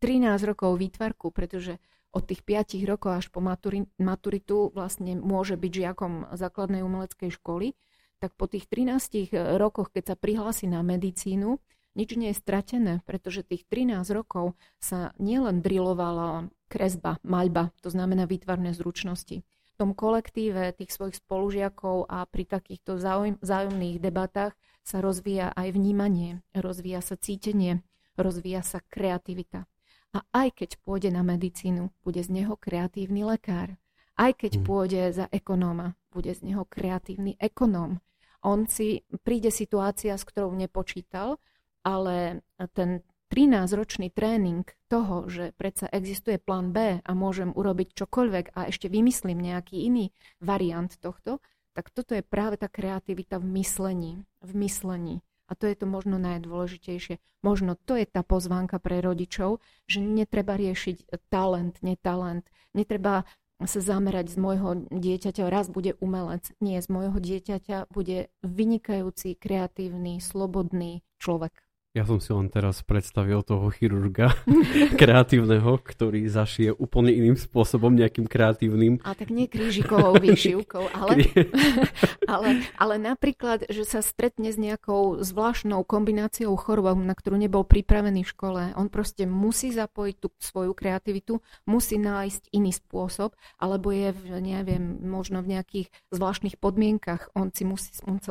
[0.00, 1.76] 13 rokov výtvarku, pretože
[2.10, 7.78] od tých 5 rokov až po maturi- maturitu vlastne môže byť žiakom základnej umeleckej školy,
[8.18, 11.62] tak po tých 13 rokoch, keď sa prihlási na medicínu,
[11.94, 18.30] nič nie je stratené, pretože tých 13 rokov sa nielen drilovala kresba, maľba, to znamená
[18.30, 19.42] výtvarné zručnosti.
[19.42, 23.00] V tom kolektíve tých svojich spolužiakov a pri takýchto
[23.40, 24.52] zájomných debatách
[24.84, 27.80] sa rozvíja aj vnímanie, rozvíja sa cítenie,
[28.20, 29.64] rozvíja sa kreativita.
[30.10, 33.78] A aj keď pôjde na medicínu, bude z neho kreatívny lekár.
[34.18, 34.64] Aj keď mm.
[34.66, 38.02] pôjde za ekonóma, bude z neho kreatívny ekonóm.
[38.42, 41.38] On si príde situácia, s ktorou nepočítal,
[41.86, 42.42] ale
[42.74, 48.90] ten 13-ročný tréning toho, že predsa existuje plán B a môžem urobiť čokoľvek a ešte
[48.90, 50.10] vymyslím nejaký iný
[50.42, 51.38] variant tohto,
[51.70, 54.12] tak toto je práve tá kreativita v myslení.
[54.42, 55.22] V myslení.
[55.50, 57.18] A to je to možno najdôležitejšie.
[57.42, 59.58] Možno to je tá pozvánka pre rodičov,
[59.90, 62.46] že netreba riešiť talent, netalent.
[62.70, 63.26] Netreba
[63.60, 66.48] sa zamerať z môjho dieťaťa, raz bude umelec.
[66.64, 71.52] Nie, z môjho dieťaťa bude vynikajúci, kreatívny, slobodný človek.
[71.90, 74.30] Ja som si len teraz predstavil toho chirurga
[75.02, 79.02] kreatívneho, ktorý zašije úplne iným spôsobom, nejakým kreatívnym.
[79.02, 81.26] A tak nie krížikovou výšivkou, ale,
[82.30, 88.22] ale, ale napríklad, že sa stretne s nejakou zvláštnou kombináciou chorôb, na ktorú nebol pripravený
[88.22, 88.62] v škole.
[88.78, 95.02] On proste musí zapojiť tú svoju kreativitu, musí nájsť iný spôsob, alebo je, v, neviem,
[95.02, 97.34] možno v nejakých zvláštnych podmienkach.
[97.34, 98.30] On si musí, on sa,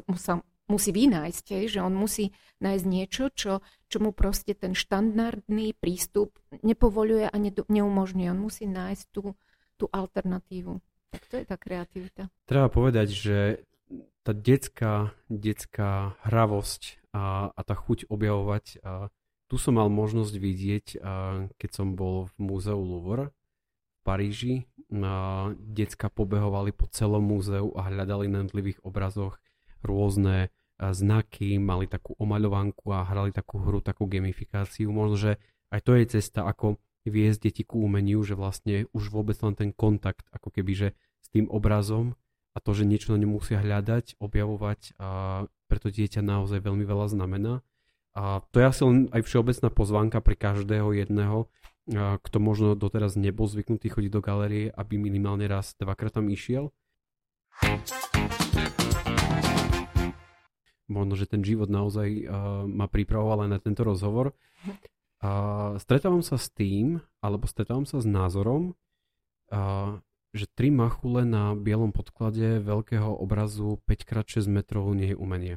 [0.69, 6.37] musí, vynájsť, hej, že on musí nájsť niečo, čo, čo mu proste ten štandardný prístup
[6.61, 8.29] nepovoluje a ne, neumožňuje.
[8.29, 9.33] On musí nájsť tú,
[9.75, 10.77] tú alternatívu.
[11.09, 12.29] Tak to je tá kreativita.
[12.45, 13.37] Treba povedať, že
[14.21, 19.09] tá detská, detská hravosť a, a tá chuť objavovať, a
[19.49, 21.13] tu som mal možnosť vidieť, a
[21.57, 24.55] keď som bol v múzeu Louvre v Paríži.
[24.89, 29.37] A decka pobehovali po celom múzeu a hľadali na jednotlivých obrazoch
[29.85, 34.87] rôzne znaky, mali takú omaľovanku a hrali takú hru, takú gamifikáciu.
[34.89, 35.31] Možno, že
[35.69, 39.69] aj to je cesta, ako viesť deti ku umeniu, že vlastne už vôbec len ten
[39.75, 40.87] kontakt, ako keby, že
[41.23, 42.15] s tým obrazom
[42.55, 47.07] a to, že niečo na ňom musia hľadať, objavovať a preto dieťa naozaj veľmi veľa
[47.11, 47.61] znamená.
[48.17, 51.45] A to je asi len aj všeobecná pozvánka pre každého jedného,
[52.25, 56.69] kto možno doteraz nebol zvyknutý chodiť do galérie, aby minimálne raz, dvakrát tam išiel
[60.89, 64.33] možno, že ten život naozaj uh, ma pripravoval aj na tento rozhovor.
[65.19, 68.71] Uh, stretávam sa s tým, alebo stretávam sa s názorom,
[69.51, 69.99] uh,
[70.31, 75.55] že tri machule na bielom podklade veľkého obrazu 5x6 metrov nie je umenie.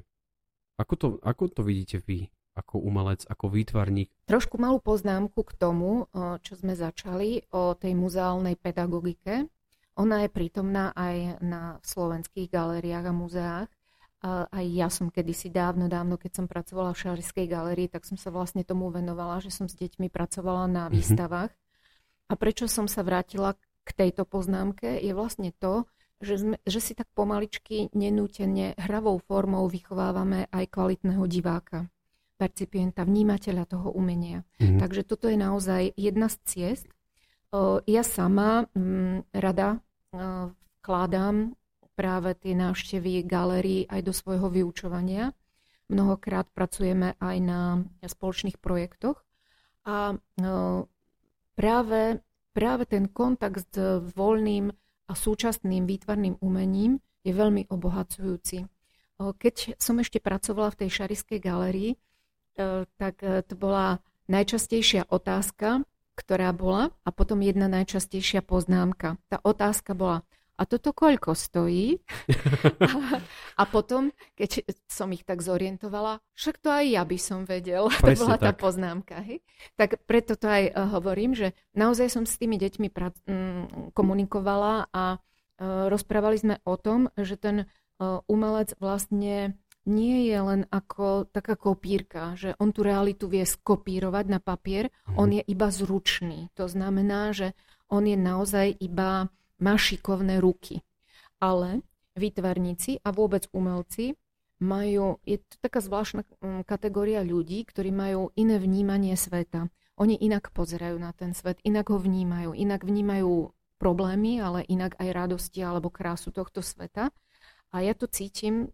[0.83, 2.27] Ako to, ako to vidíte vy,
[2.59, 4.11] ako umelec, ako výtvarník?
[4.27, 6.11] Trošku malú poznámku k tomu,
[6.43, 9.47] čo sme začali o tej muzeálnej pedagogike.
[10.01, 13.71] Ona je prítomná aj na slovenských galériách a muzeách
[14.23, 18.31] aj ja som kedysi dávno, dávno, keď som pracovala v Šariskej galerii, tak som sa
[18.31, 20.93] vlastne tomu venovala, že som s deťmi pracovala na mhm.
[20.95, 21.51] výstavách.
[21.51, 22.31] Mm-hmm.
[22.31, 25.85] A prečo som sa vrátila k tejto poznámke, je vlastne to,
[26.23, 31.91] že, sme, že si tak pomaličky nenútene hravou formou vychovávame aj kvalitného diváka,
[32.39, 34.47] percipienta, vnímateľa toho umenia.
[34.63, 34.79] Mm-hmm.
[34.79, 36.87] Takže toto je naozaj jedna z ciest.
[37.85, 39.83] Ja sama mm, rada
[40.81, 41.53] vkladám
[42.03, 45.31] práve tie návštevy galérií aj do svojho vyučovania.
[45.87, 49.23] Mnohokrát pracujeme aj na spoločných projektoch
[49.87, 50.91] a no,
[51.55, 52.19] práve,
[52.51, 54.75] práve ten kontakt s voľným
[55.07, 58.67] a súčasným výtvarným umením je veľmi obohacujúci.
[59.23, 61.97] Keď som ešte pracovala v tej Šariskej galérii, e,
[62.99, 65.87] tak e, to bola najčastejšia otázka,
[66.19, 69.23] ktorá bola a potom jedna najčastejšia poznámka.
[69.31, 70.27] Tá otázka bola,
[70.63, 71.99] a toto koľko stojí?
[72.87, 73.19] a,
[73.59, 77.91] a potom, keď som ich tak zorientovala, však to aj ja by som vedel.
[77.99, 78.47] Presne to bola tak.
[78.47, 79.17] tá poznámka.
[79.27, 79.43] Hej?
[79.75, 84.87] Tak preto to aj uh, hovorím, že naozaj som s tými deťmi pra- um, komunikovala
[84.95, 91.27] a uh, rozprávali sme o tom, že ten uh, umelec vlastne nie je len ako
[91.27, 95.19] taká kopírka, že on tú realitu vie skopírovať na papier, mm.
[95.19, 96.55] on je iba zručný.
[96.55, 97.59] To znamená, že
[97.93, 99.29] On je naozaj iba,
[99.63, 100.83] má šikovné ruky.
[101.39, 101.87] Ale
[102.19, 104.19] výtvarníci a vôbec umelci
[104.59, 109.71] majú, je to taká zvláštna mm, kategória ľudí, ktorí majú iné vnímanie sveta.
[109.99, 115.09] Oni inak pozerajú na ten svet, inak ho vnímajú, inak vnímajú problémy, ale inak aj
[115.11, 117.11] radosti alebo krásu tohto sveta.
[117.75, 118.71] A ja to cítim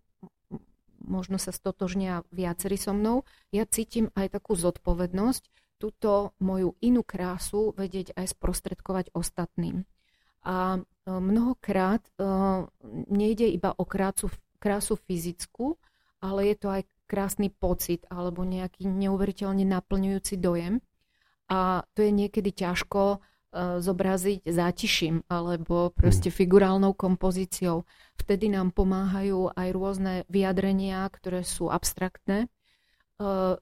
[1.04, 3.22] možno sa stotožnia viacerí so mnou,
[3.54, 5.42] ja cítim aj takú zodpovednosť
[5.78, 9.86] túto moju inú krásu vedieť aj sprostredkovať ostatným.
[10.48, 10.80] A e,
[11.12, 12.64] mnohokrát uh,
[13.12, 15.76] nejde iba o krásu, krásu fyzickú,
[16.24, 20.80] ale je to aj krásny pocit alebo nejaký neuveriteľne naplňujúci dojem.
[21.52, 27.88] A to je niekedy ťažko E, zobraziť zátiším alebo proste figurálnou kompozíciou.
[28.20, 32.52] Vtedy nám pomáhajú aj rôzne vyjadrenia, ktoré sú abstraktné.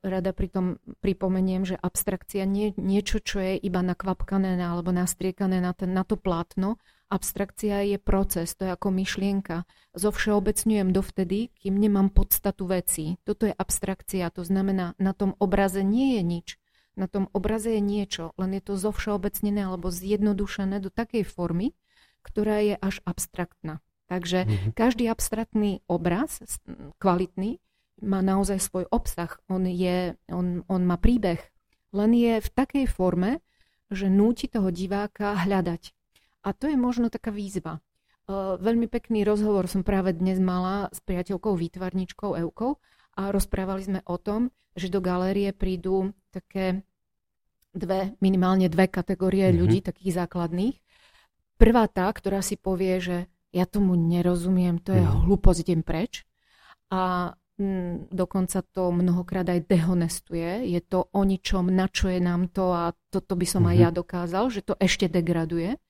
[0.05, 5.73] Rada pritom pripomeniem, že abstrakcia nie je niečo, čo je iba nakvapkané alebo nastriekané na,
[5.73, 6.77] ten, na to plátno.
[7.09, 9.65] Abstrakcia je proces, to je ako myšlienka.
[9.97, 13.17] Zovšeobecňujem dovtedy, kým nemám podstatu veci.
[13.25, 16.49] Toto je abstrakcia, to znamená, na tom obraze nie je nič
[16.97, 21.77] na tom obraze je niečo, len je to zovšeobecnené alebo zjednodušené do takej formy,
[22.25, 23.85] ktorá je až abstraktná.
[24.09, 24.73] Takže mm-hmm.
[24.73, 26.41] každý abstraktný obraz,
[26.97, 27.61] kvalitný,
[28.03, 29.33] má naozaj svoj obsah.
[29.49, 31.41] On, je, on, on má príbeh.
[31.97, 33.41] Len je v takej forme,
[33.89, 35.95] že núti toho diváka hľadať.
[36.45, 37.81] A to je možno taká výzva.
[38.61, 42.83] Veľmi pekný rozhovor som práve dnes mala s priateľkou výtvarničkou Eukou
[43.15, 46.83] a rozprávali sme o tom, že do galérie prídu také
[47.71, 49.61] dve, minimálne dve kategórie mm-hmm.
[49.63, 50.77] ľudí, takých základných.
[51.57, 53.17] Prvá tá, ktorá si povie, že
[53.55, 55.25] ja tomu nerozumiem, to je mm.
[55.25, 56.29] hlúposť, idem preč.
[56.93, 57.33] A
[58.13, 60.69] dokonca to mnohokrát aj dehonestuje.
[60.69, 63.73] Je to o ničom, na čo je nám to a toto by som mm-hmm.
[63.73, 63.85] aj mhm.
[63.85, 65.81] ja dokázal, že to ešte degraduje.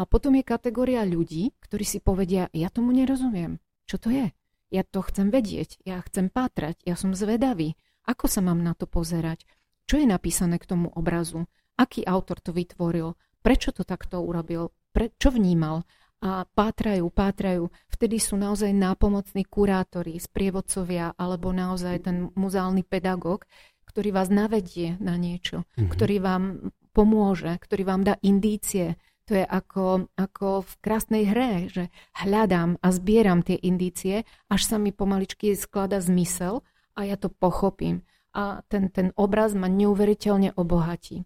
[0.00, 3.60] A potom je kategória ľudí, ktorí si povedia, ja tomu nerozumiem.
[3.84, 4.32] Čo to je?
[4.70, 7.74] Ja to chcem vedieť, ja chcem pátrať, ja som zvedavý.
[8.06, 9.44] Ako sa mám na to pozerať?
[9.84, 11.50] Čo je napísané k tomu obrazu?
[11.74, 13.18] Aký autor to vytvoril?
[13.42, 14.72] Prečo to takto urobil?
[14.94, 15.82] Pre, čo vnímal?
[16.20, 17.72] A pátrajú, pátrajú.
[17.88, 23.48] Vtedy sú naozaj nápomocní kurátori, sprievodcovia alebo naozaj ten muzeálny pedagóg,
[23.88, 25.88] ktorý vás navedie na niečo, mm-hmm.
[25.88, 26.44] ktorý vám
[26.92, 31.86] pomôže, ktorý vám dá indície, to je ako, ako v krásnej hre, že
[32.18, 36.66] hľadám a zbieram tie indície, až sa mi pomaličky sklada zmysel
[36.98, 38.02] a ja to pochopím
[38.34, 41.22] a ten, ten obraz ma neuveriteľne obohatí.
[41.22, 41.24] E,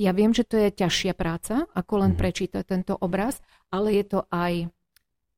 [0.00, 2.18] ja viem, že to je ťažšia práca, ako len mhm.
[2.20, 3.40] prečítať tento obraz,
[3.72, 4.52] ale je to aj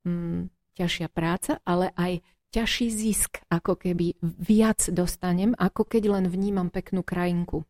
[0.03, 2.21] mm, ťažšia práca, ale aj
[2.51, 7.63] ťažší zisk, ako keby viac dostanem, ako keď len vnímam peknú krajinku.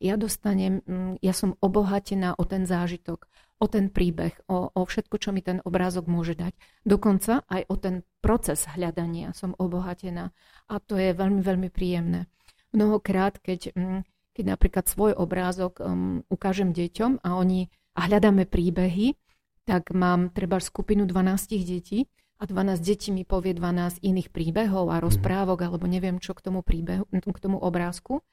[0.00, 3.26] Ja dostanem, mm, ja som obohatená o ten zážitok,
[3.60, 6.56] o ten príbeh, o, o všetko, čo mi ten obrázok môže dať.
[6.84, 10.32] Dokonca aj o ten proces hľadania som obohatená.
[10.68, 12.28] A to je veľmi, veľmi príjemné
[12.72, 14.00] mnohokrát, keď, mm,
[14.34, 19.18] keď napríklad svoj obrázok um, ukážem deťom a oni a hľadáme príbehy,
[19.70, 22.10] tak mám treba skupinu 12 detí
[22.42, 25.02] a 12 detí mi povie 12 iných príbehov a mhm.
[25.06, 28.26] rozprávok alebo neviem čo k tomu príbehu, k tomu obrázku.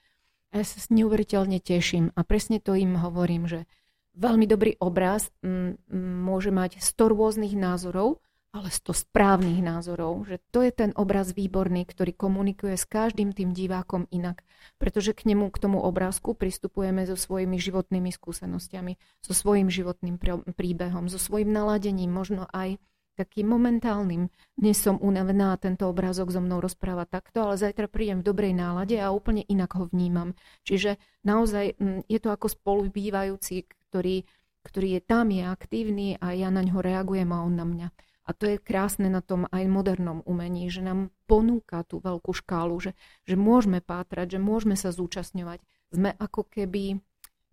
[0.50, 3.70] A ja sa neuveriteľne teším a presne to im hovorím, že
[4.18, 8.18] veľmi dobrý obraz m, m, môže mať 100 rôznych názorov,
[8.56, 13.52] ale 100 správnych názorov, že to je ten obraz výborný, ktorý komunikuje s každým tým
[13.52, 14.42] divákom inak.
[14.82, 20.18] Pretože k nemu, k tomu obrázku pristupujeme so svojimi životnými skúsenostiami, so svojím životným
[20.56, 22.82] príbehom, so svojím naladením, možno aj
[23.18, 24.30] takým momentálnym.
[24.54, 29.02] Dnes som unavená tento obrázok so mnou rozpráva takto, ale zajtra prídem v dobrej nálade
[29.02, 30.38] a úplne inak ho vnímam.
[30.62, 34.22] Čiže naozaj mm, je to ako spolubývajúci, ktorý,
[34.62, 37.88] ktorý je tam, je aktívny a ja na ňo reagujem a on na mňa.
[38.28, 42.76] A to je krásne na tom aj modernom umení, že nám ponúka tú veľkú škálu,
[42.84, 42.92] že,
[43.24, 45.64] že môžeme pátrať, že môžeme sa zúčastňovať.
[45.96, 47.00] Sme ako keby,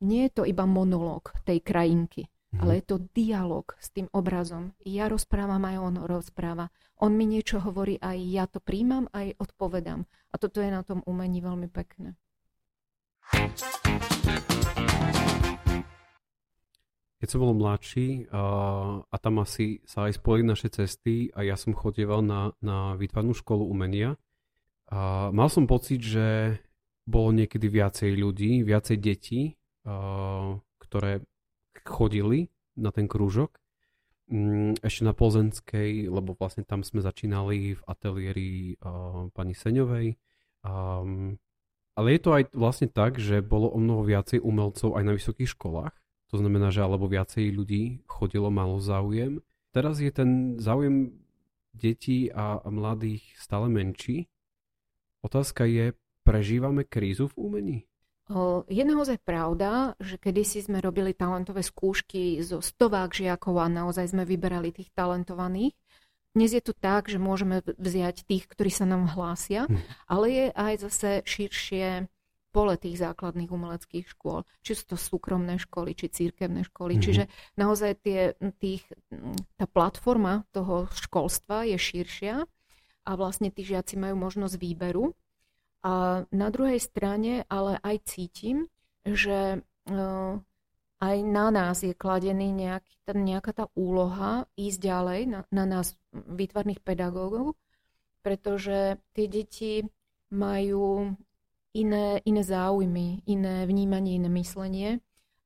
[0.02, 2.58] nie je to iba monológ tej krajinky, mm.
[2.58, 4.74] ale je to dialog s tým obrazom.
[4.82, 6.74] Ja rozprávam, aj on rozpráva.
[6.98, 10.02] On mi niečo hovorí, aj ja to príjmam, aj odpovedám.
[10.30, 12.18] A toto je na tom umení veľmi pekné.
[17.24, 18.44] Keď som bol mladší a,
[19.00, 23.32] a tam asi sa aj spojili naše cesty a ja som chodieval na, na výtvarnú
[23.32, 24.20] školu umenia.
[24.92, 26.60] A mal som pocit, že
[27.08, 29.56] bolo niekedy viacej ľudí, viacej detí,
[29.88, 31.24] a, ktoré
[31.80, 33.56] chodili na ten krúžok.
[34.28, 40.20] Mm, ešte na Plzenskej, lebo vlastne tam sme začínali v ateliéri a, pani Seňovej.
[40.68, 41.00] A,
[41.96, 45.56] ale je to aj vlastne tak, že bolo o mnoho viacej umelcov aj na vysokých
[45.56, 46.03] školách
[46.34, 49.38] to znamená, že alebo viacej ľudí chodilo, malo záujem.
[49.70, 51.14] Teraz je ten záujem
[51.70, 54.26] detí a mladých stále menší.
[55.22, 55.94] Otázka je,
[56.26, 57.78] prežívame krízu v umení?
[58.66, 64.26] Je naozaj pravda, že kedysi sme robili talentové skúšky zo stovák žiakov a naozaj sme
[64.26, 65.78] vyberali tých talentovaných.
[66.34, 69.78] Dnes je to tak, že môžeme vziať tých, ktorí sa nám hlásia, hm.
[70.10, 72.10] ale je aj zase širšie
[72.54, 74.46] pole tých základných umeleckých škôl.
[74.62, 76.94] Či sú to súkromné školy, či církevné školy.
[76.94, 77.06] Mm-hmm.
[77.10, 77.24] Čiže
[77.58, 78.86] naozaj tie, tých,
[79.58, 82.46] tá platforma toho školstva je širšia
[83.04, 85.18] a vlastne tí žiaci majú možnosť výberu.
[85.82, 88.70] A na druhej strane ale aj cítim,
[89.04, 90.32] že uh,
[91.04, 95.92] aj na nás je kladený nejaký, tá, nejaká tá úloha ísť ďalej, na, na nás
[96.14, 97.58] výtvarných pedagógov,
[98.24, 99.84] pretože tie deti
[100.32, 101.12] majú
[101.74, 104.90] iné, iné záujmy, iné vnímanie, iné myslenie.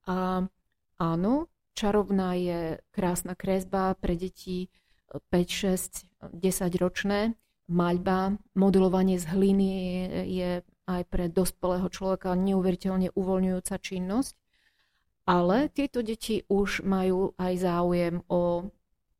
[0.04, 0.44] A
[1.00, 1.32] áno,
[1.72, 4.68] čarovná je krásna kresba pre deti
[5.08, 7.32] 5, 6, 10 ročné,
[7.68, 9.70] maľba, modelovanie z hliny
[10.28, 10.50] je,
[10.88, 14.34] aj pre dospelého človeka neuveriteľne uvoľňujúca činnosť.
[15.28, 18.72] Ale tieto deti už majú aj záujem o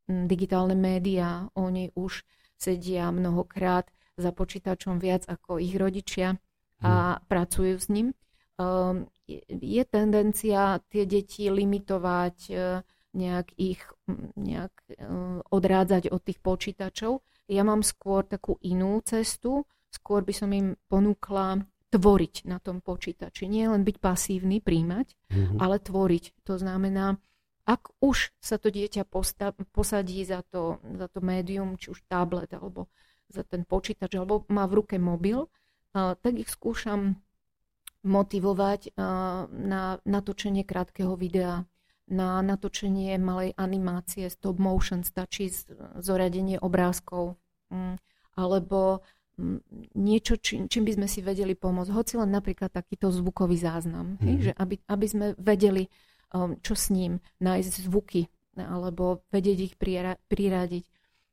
[0.09, 1.53] digitálne médiá.
[1.53, 2.25] Oni už
[2.57, 6.41] sedia mnohokrát za počítačom viac ako ich rodičia
[6.83, 7.21] a hmm.
[7.27, 8.09] pracujú s ním.
[8.59, 9.07] Um,
[9.49, 12.83] je tendencia tie deti limitovať, uh,
[13.15, 13.83] nejak ich
[14.35, 20.53] nejak uh, odrádzať od tých počítačov ja mám skôr takú inú cestu, skôr by som
[20.53, 23.49] im ponúkla tvoriť na tom počítači.
[23.49, 25.57] Nie len byť pasívny, príjmať, mm-hmm.
[25.57, 26.45] ale tvoriť.
[26.45, 27.17] To znamená,
[27.65, 32.53] ak už sa to dieťa posta- posadí za to, za to médium, či už tablet,
[32.53, 32.93] alebo
[33.33, 35.49] za ten počítač, alebo má v ruke mobil,
[36.19, 37.19] tak ich skúšam
[38.07, 38.95] motivovať
[39.51, 41.67] na natočenie krátkeho videa,
[42.09, 45.53] na natočenie malej animácie, stop motion, stačí
[46.01, 47.37] zoradenie obrázkov,
[47.69, 48.01] mm,
[48.41, 49.05] alebo
[49.37, 49.61] mm,
[49.99, 51.93] niečo, čím, čím by sme si vedeli pomôcť.
[51.93, 54.25] Hoci len napríklad takýto zvukový záznam, mm.
[54.25, 54.43] hej, mhm.
[54.43, 55.85] že aby, aby sme vedeli,
[56.33, 59.75] um, čo s ním, nájsť zvuky, alebo vedieť ich
[60.27, 60.85] priradiť.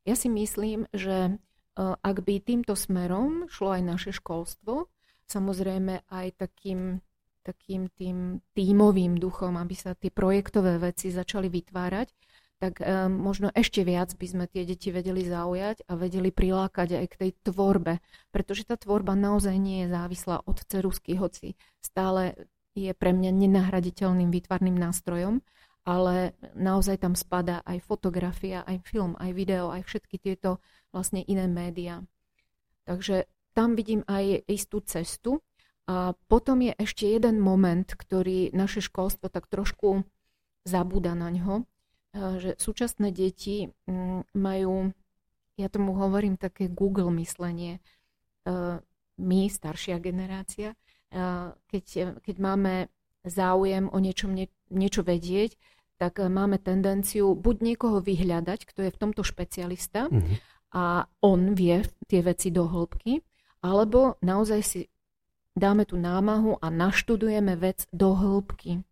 [0.05, 1.41] Ja si myslím, že
[1.79, 4.87] ak by týmto smerom šlo aj naše školstvo,
[5.27, 7.03] samozrejme aj takým
[7.45, 12.09] takým tým tímovým duchom, aby sa tie projektové veci začali vytvárať,
[12.57, 17.05] tak um, možno ešte viac by sme tie deti vedeli zaujať a vedeli prilákať aj
[17.13, 18.01] k tej tvorbe.
[18.33, 21.53] Pretože tá tvorba naozaj nie je závislá od cerusky, hoci
[21.83, 22.33] stále
[22.73, 25.45] je pre mňa nenahraditeľným výtvarným nástrojom,
[25.85, 30.57] ale naozaj tam spadá aj fotografia, aj film, aj video, aj všetky tieto
[30.95, 32.07] vlastne iné médiá.
[32.87, 35.43] Takže tam vidím aj istú cestu,
[35.85, 40.01] a potom je ešte jeden moment, ktorý naše školstvo tak trošku
[40.65, 41.63] zabúda na ňo, e,
[42.41, 44.89] že súčasné deti mm, majú,
[45.61, 48.81] ja tomu hovorím také Google myslenie, e,
[49.21, 50.77] my, staršia generácia, e,
[51.53, 52.89] keď, keď máme
[53.21, 55.53] záujem o niečom, nie, niečo vedieť,
[56.01, 60.54] tak máme tendenciu buď niekoho vyhľadať, kto je v tomto špecialista mm-hmm.
[60.75, 63.23] A on vie tie veci do hĺbky,
[63.63, 64.81] alebo naozaj si
[65.55, 68.83] dáme tú námahu a naštudujeme vec do hĺbky.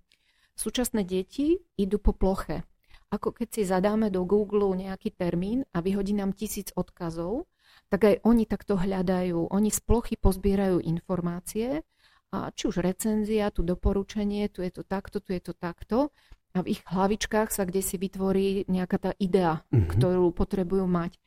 [0.56, 2.64] Súčasné deti idú po ploche.
[3.12, 7.46] Ako keď si zadáme do Google nejaký termín a vyhodí nám tisíc odkazov,
[7.92, 9.54] tak aj oni takto hľadajú.
[9.54, 11.86] Oni z plochy pozbierajú informácie
[12.34, 16.10] a či už recenzia, tu doporučenie, tu je to takto, tu je to takto
[16.54, 19.90] a v ich hlavičkách sa kde si vytvorí nejaká tá idea, mm-hmm.
[19.94, 21.18] ktorú potrebujú mať.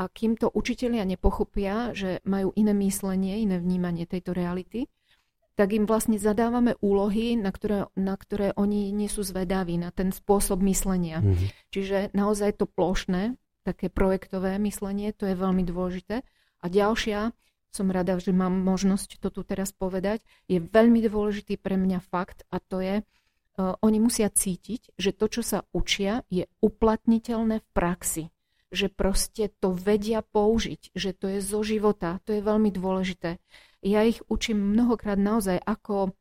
[0.00, 4.88] A kým to učitelia nepochopia, že majú iné myslenie, iné vnímanie tejto reality,
[5.60, 10.08] tak im vlastne zadávame úlohy, na ktoré, na ktoré oni nie sú zvedaví, na ten
[10.08, 11.20] spôsob myslenia.
[11.20, 11.48] Mm-hmm.
[11.68, 16.24] Čiže naozaj to plošné, také projektové myslenie, to je veľmi dôležité.
[16.64, 17.36] A ďalšia,
[17.68, 22.48] som rada, že mám možnosť to tu teraz povedať, je veľmi dôležitý pre mňa fakt
[22.48, 27.68] a to je, uh, oni musia cítiť, že to, čo sa učia, je uplatniteľné v
[27.76, 28.24] praxi
[28.70, 33.42] že proste to vedia použiť, že to je zo života, to je veľmi dôležité.
[33.82, 36.14] Ja ich učím mnohokrát naozaj, ako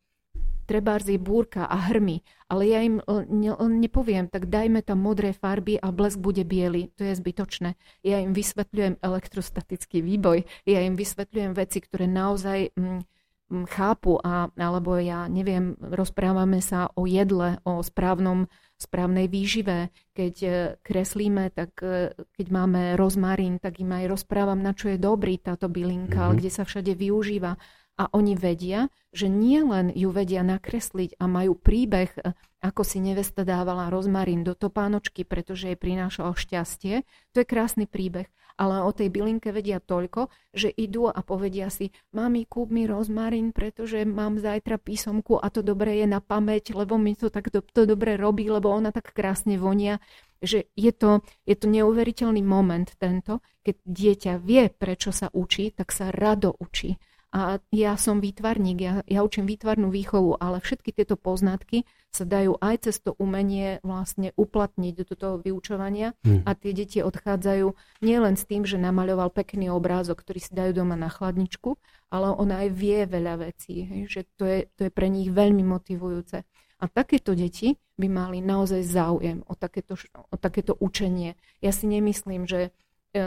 [0.69, 5.81] trebárs je búrka a hrmy, ale ja im ne, nepoviem, tak dajme tam modré farby
[5.81, 6.93] a blesk bude biely.
[7.01, 7.73] To je zbytočné.
[8.05, 12.77] Ja im vysvetľujem elektrostatický výboj, ja im vysvetľujem veci, ktoré naozaj...
[12.77, 13.01] Mm,
[13.49, 18.45] chápu, a, alebo ja neviem, rozprávame sa o jedle, o správnom,
[18.77, 19.89] správnej výžive.
[20.13, 20.49] Keď e,
[20.85, 25.67] kreslíme, tak e, keď máme rozmarín, tak im aj rozprávam, na čo je dobrý táto
[25.67, 26.37] bylinka, mm-hmm.
[26.37, 27.57] kde sa všade využíva.
[27.99, 32.31] a oni vedia, že nie len ju vedia nakresliť a majú príbeh, e,
[32.63, 37.03] ako si nevesta dávala rozmarín do topánočky, pretože jej prinášal šťastie.
[37.35, 38.31] To je krásny príbeh.
[38.59, 43.55] Ale o tej bylinke vedia toľko, že idú a povedia si, mami, kúp mi rozmarín,
[43.55, 47.63] pretože mám zajtra písomku a to dobre je na pamäť, lebo mi to tak to,
[47.63, 50.03] to dobre robí, lebo ona tak krásne vonia
[50.39, 55.91] že je to, je to neuveriteľný moment tento, keď dieťa vie, prečo sa učí, tak
[55.91, 56.95] sa rado učí.
[57.29, 62.57] A ja som výtvarník, ja, ja učím výtvarnú výchovu, ale všetky tieto poznatky sa dajú
[62.57, 66.49] aj cez to umenie vlastne uplatniť do toho vyučovania hmm.
[66.49, 67.69] a tie deti odchádzajú
[68.01, 71.77] nielen s tým, že namaľoval pekný obrázok, ktorý si dajú doma na chladničku,
[72.09, 75.61] ale on aj vie veľa vecí, hej, že to je, to je pre nich veľmi
[75.61, 76.41] motivujúce.
[76.79, 81.37] A takéto deti by mali naozaj záujem o takéto, o takéto učenie.
[81.61, 82.73] Ja si nemyslím, že,
[83.13, 83.21] e,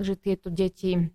[0.00, 1.12] že tieto deti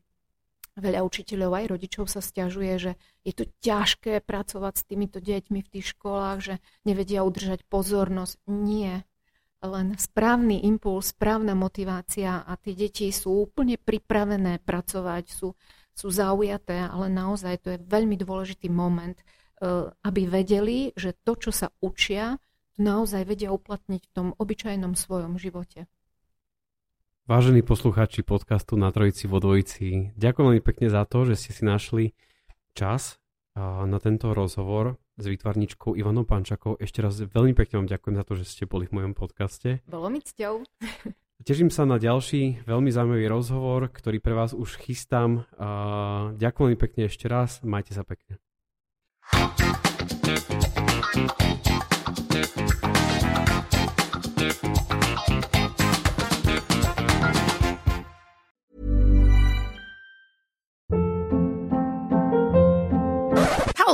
[0.77, 2.91] Veľa učiteľov aj rodičov sa stiažuje, že
[3.25, 6.55] je to ťažké pracovať s týmito deťmi v tých školách, že
[6.85, 8.45] nevedia udržať pozornosť.
[8.45, 9.01] Nie.
[9.57, 15.57] Len správny impuls, správna motivácia a tie deti sú úplne pripravené pracovať, sú,
[15.97, 21.49] sú zaujaté, ale naozaj to je veľmi dôležitý moment, eh, aby vedeli, že to, čo
[21.49, 22.37] sa učia,
[22.77, 25.89] naozaj vedia uplatniť v tom obyčajnom svojom živote.
[27.27, 31.67] Vážení poslucháči podcastu na Trojici vo Dvojici, ďakujem veľmi pekne za to, že ste si
[31.67, 32.15] našli
[32.71, 33.19] čas
[33.59, 36.79] na tento rozhovor s výtvarničkou Ivanou Pančakou.
[36.79, 39.83] Ešte raz veľmi pekne vám ďakujem za to, že ste boli v mojom podcaste.
[39.91, 40.63] Bolo mi cťou.
[41.43, 45.43] Teším sa na ďalší veľmi zaujímavý rozhovor, ktorý pre vás už chystám.
[46.31, 48.39] Ďakujem veľmi pekne ešte raz, majte sa pekne.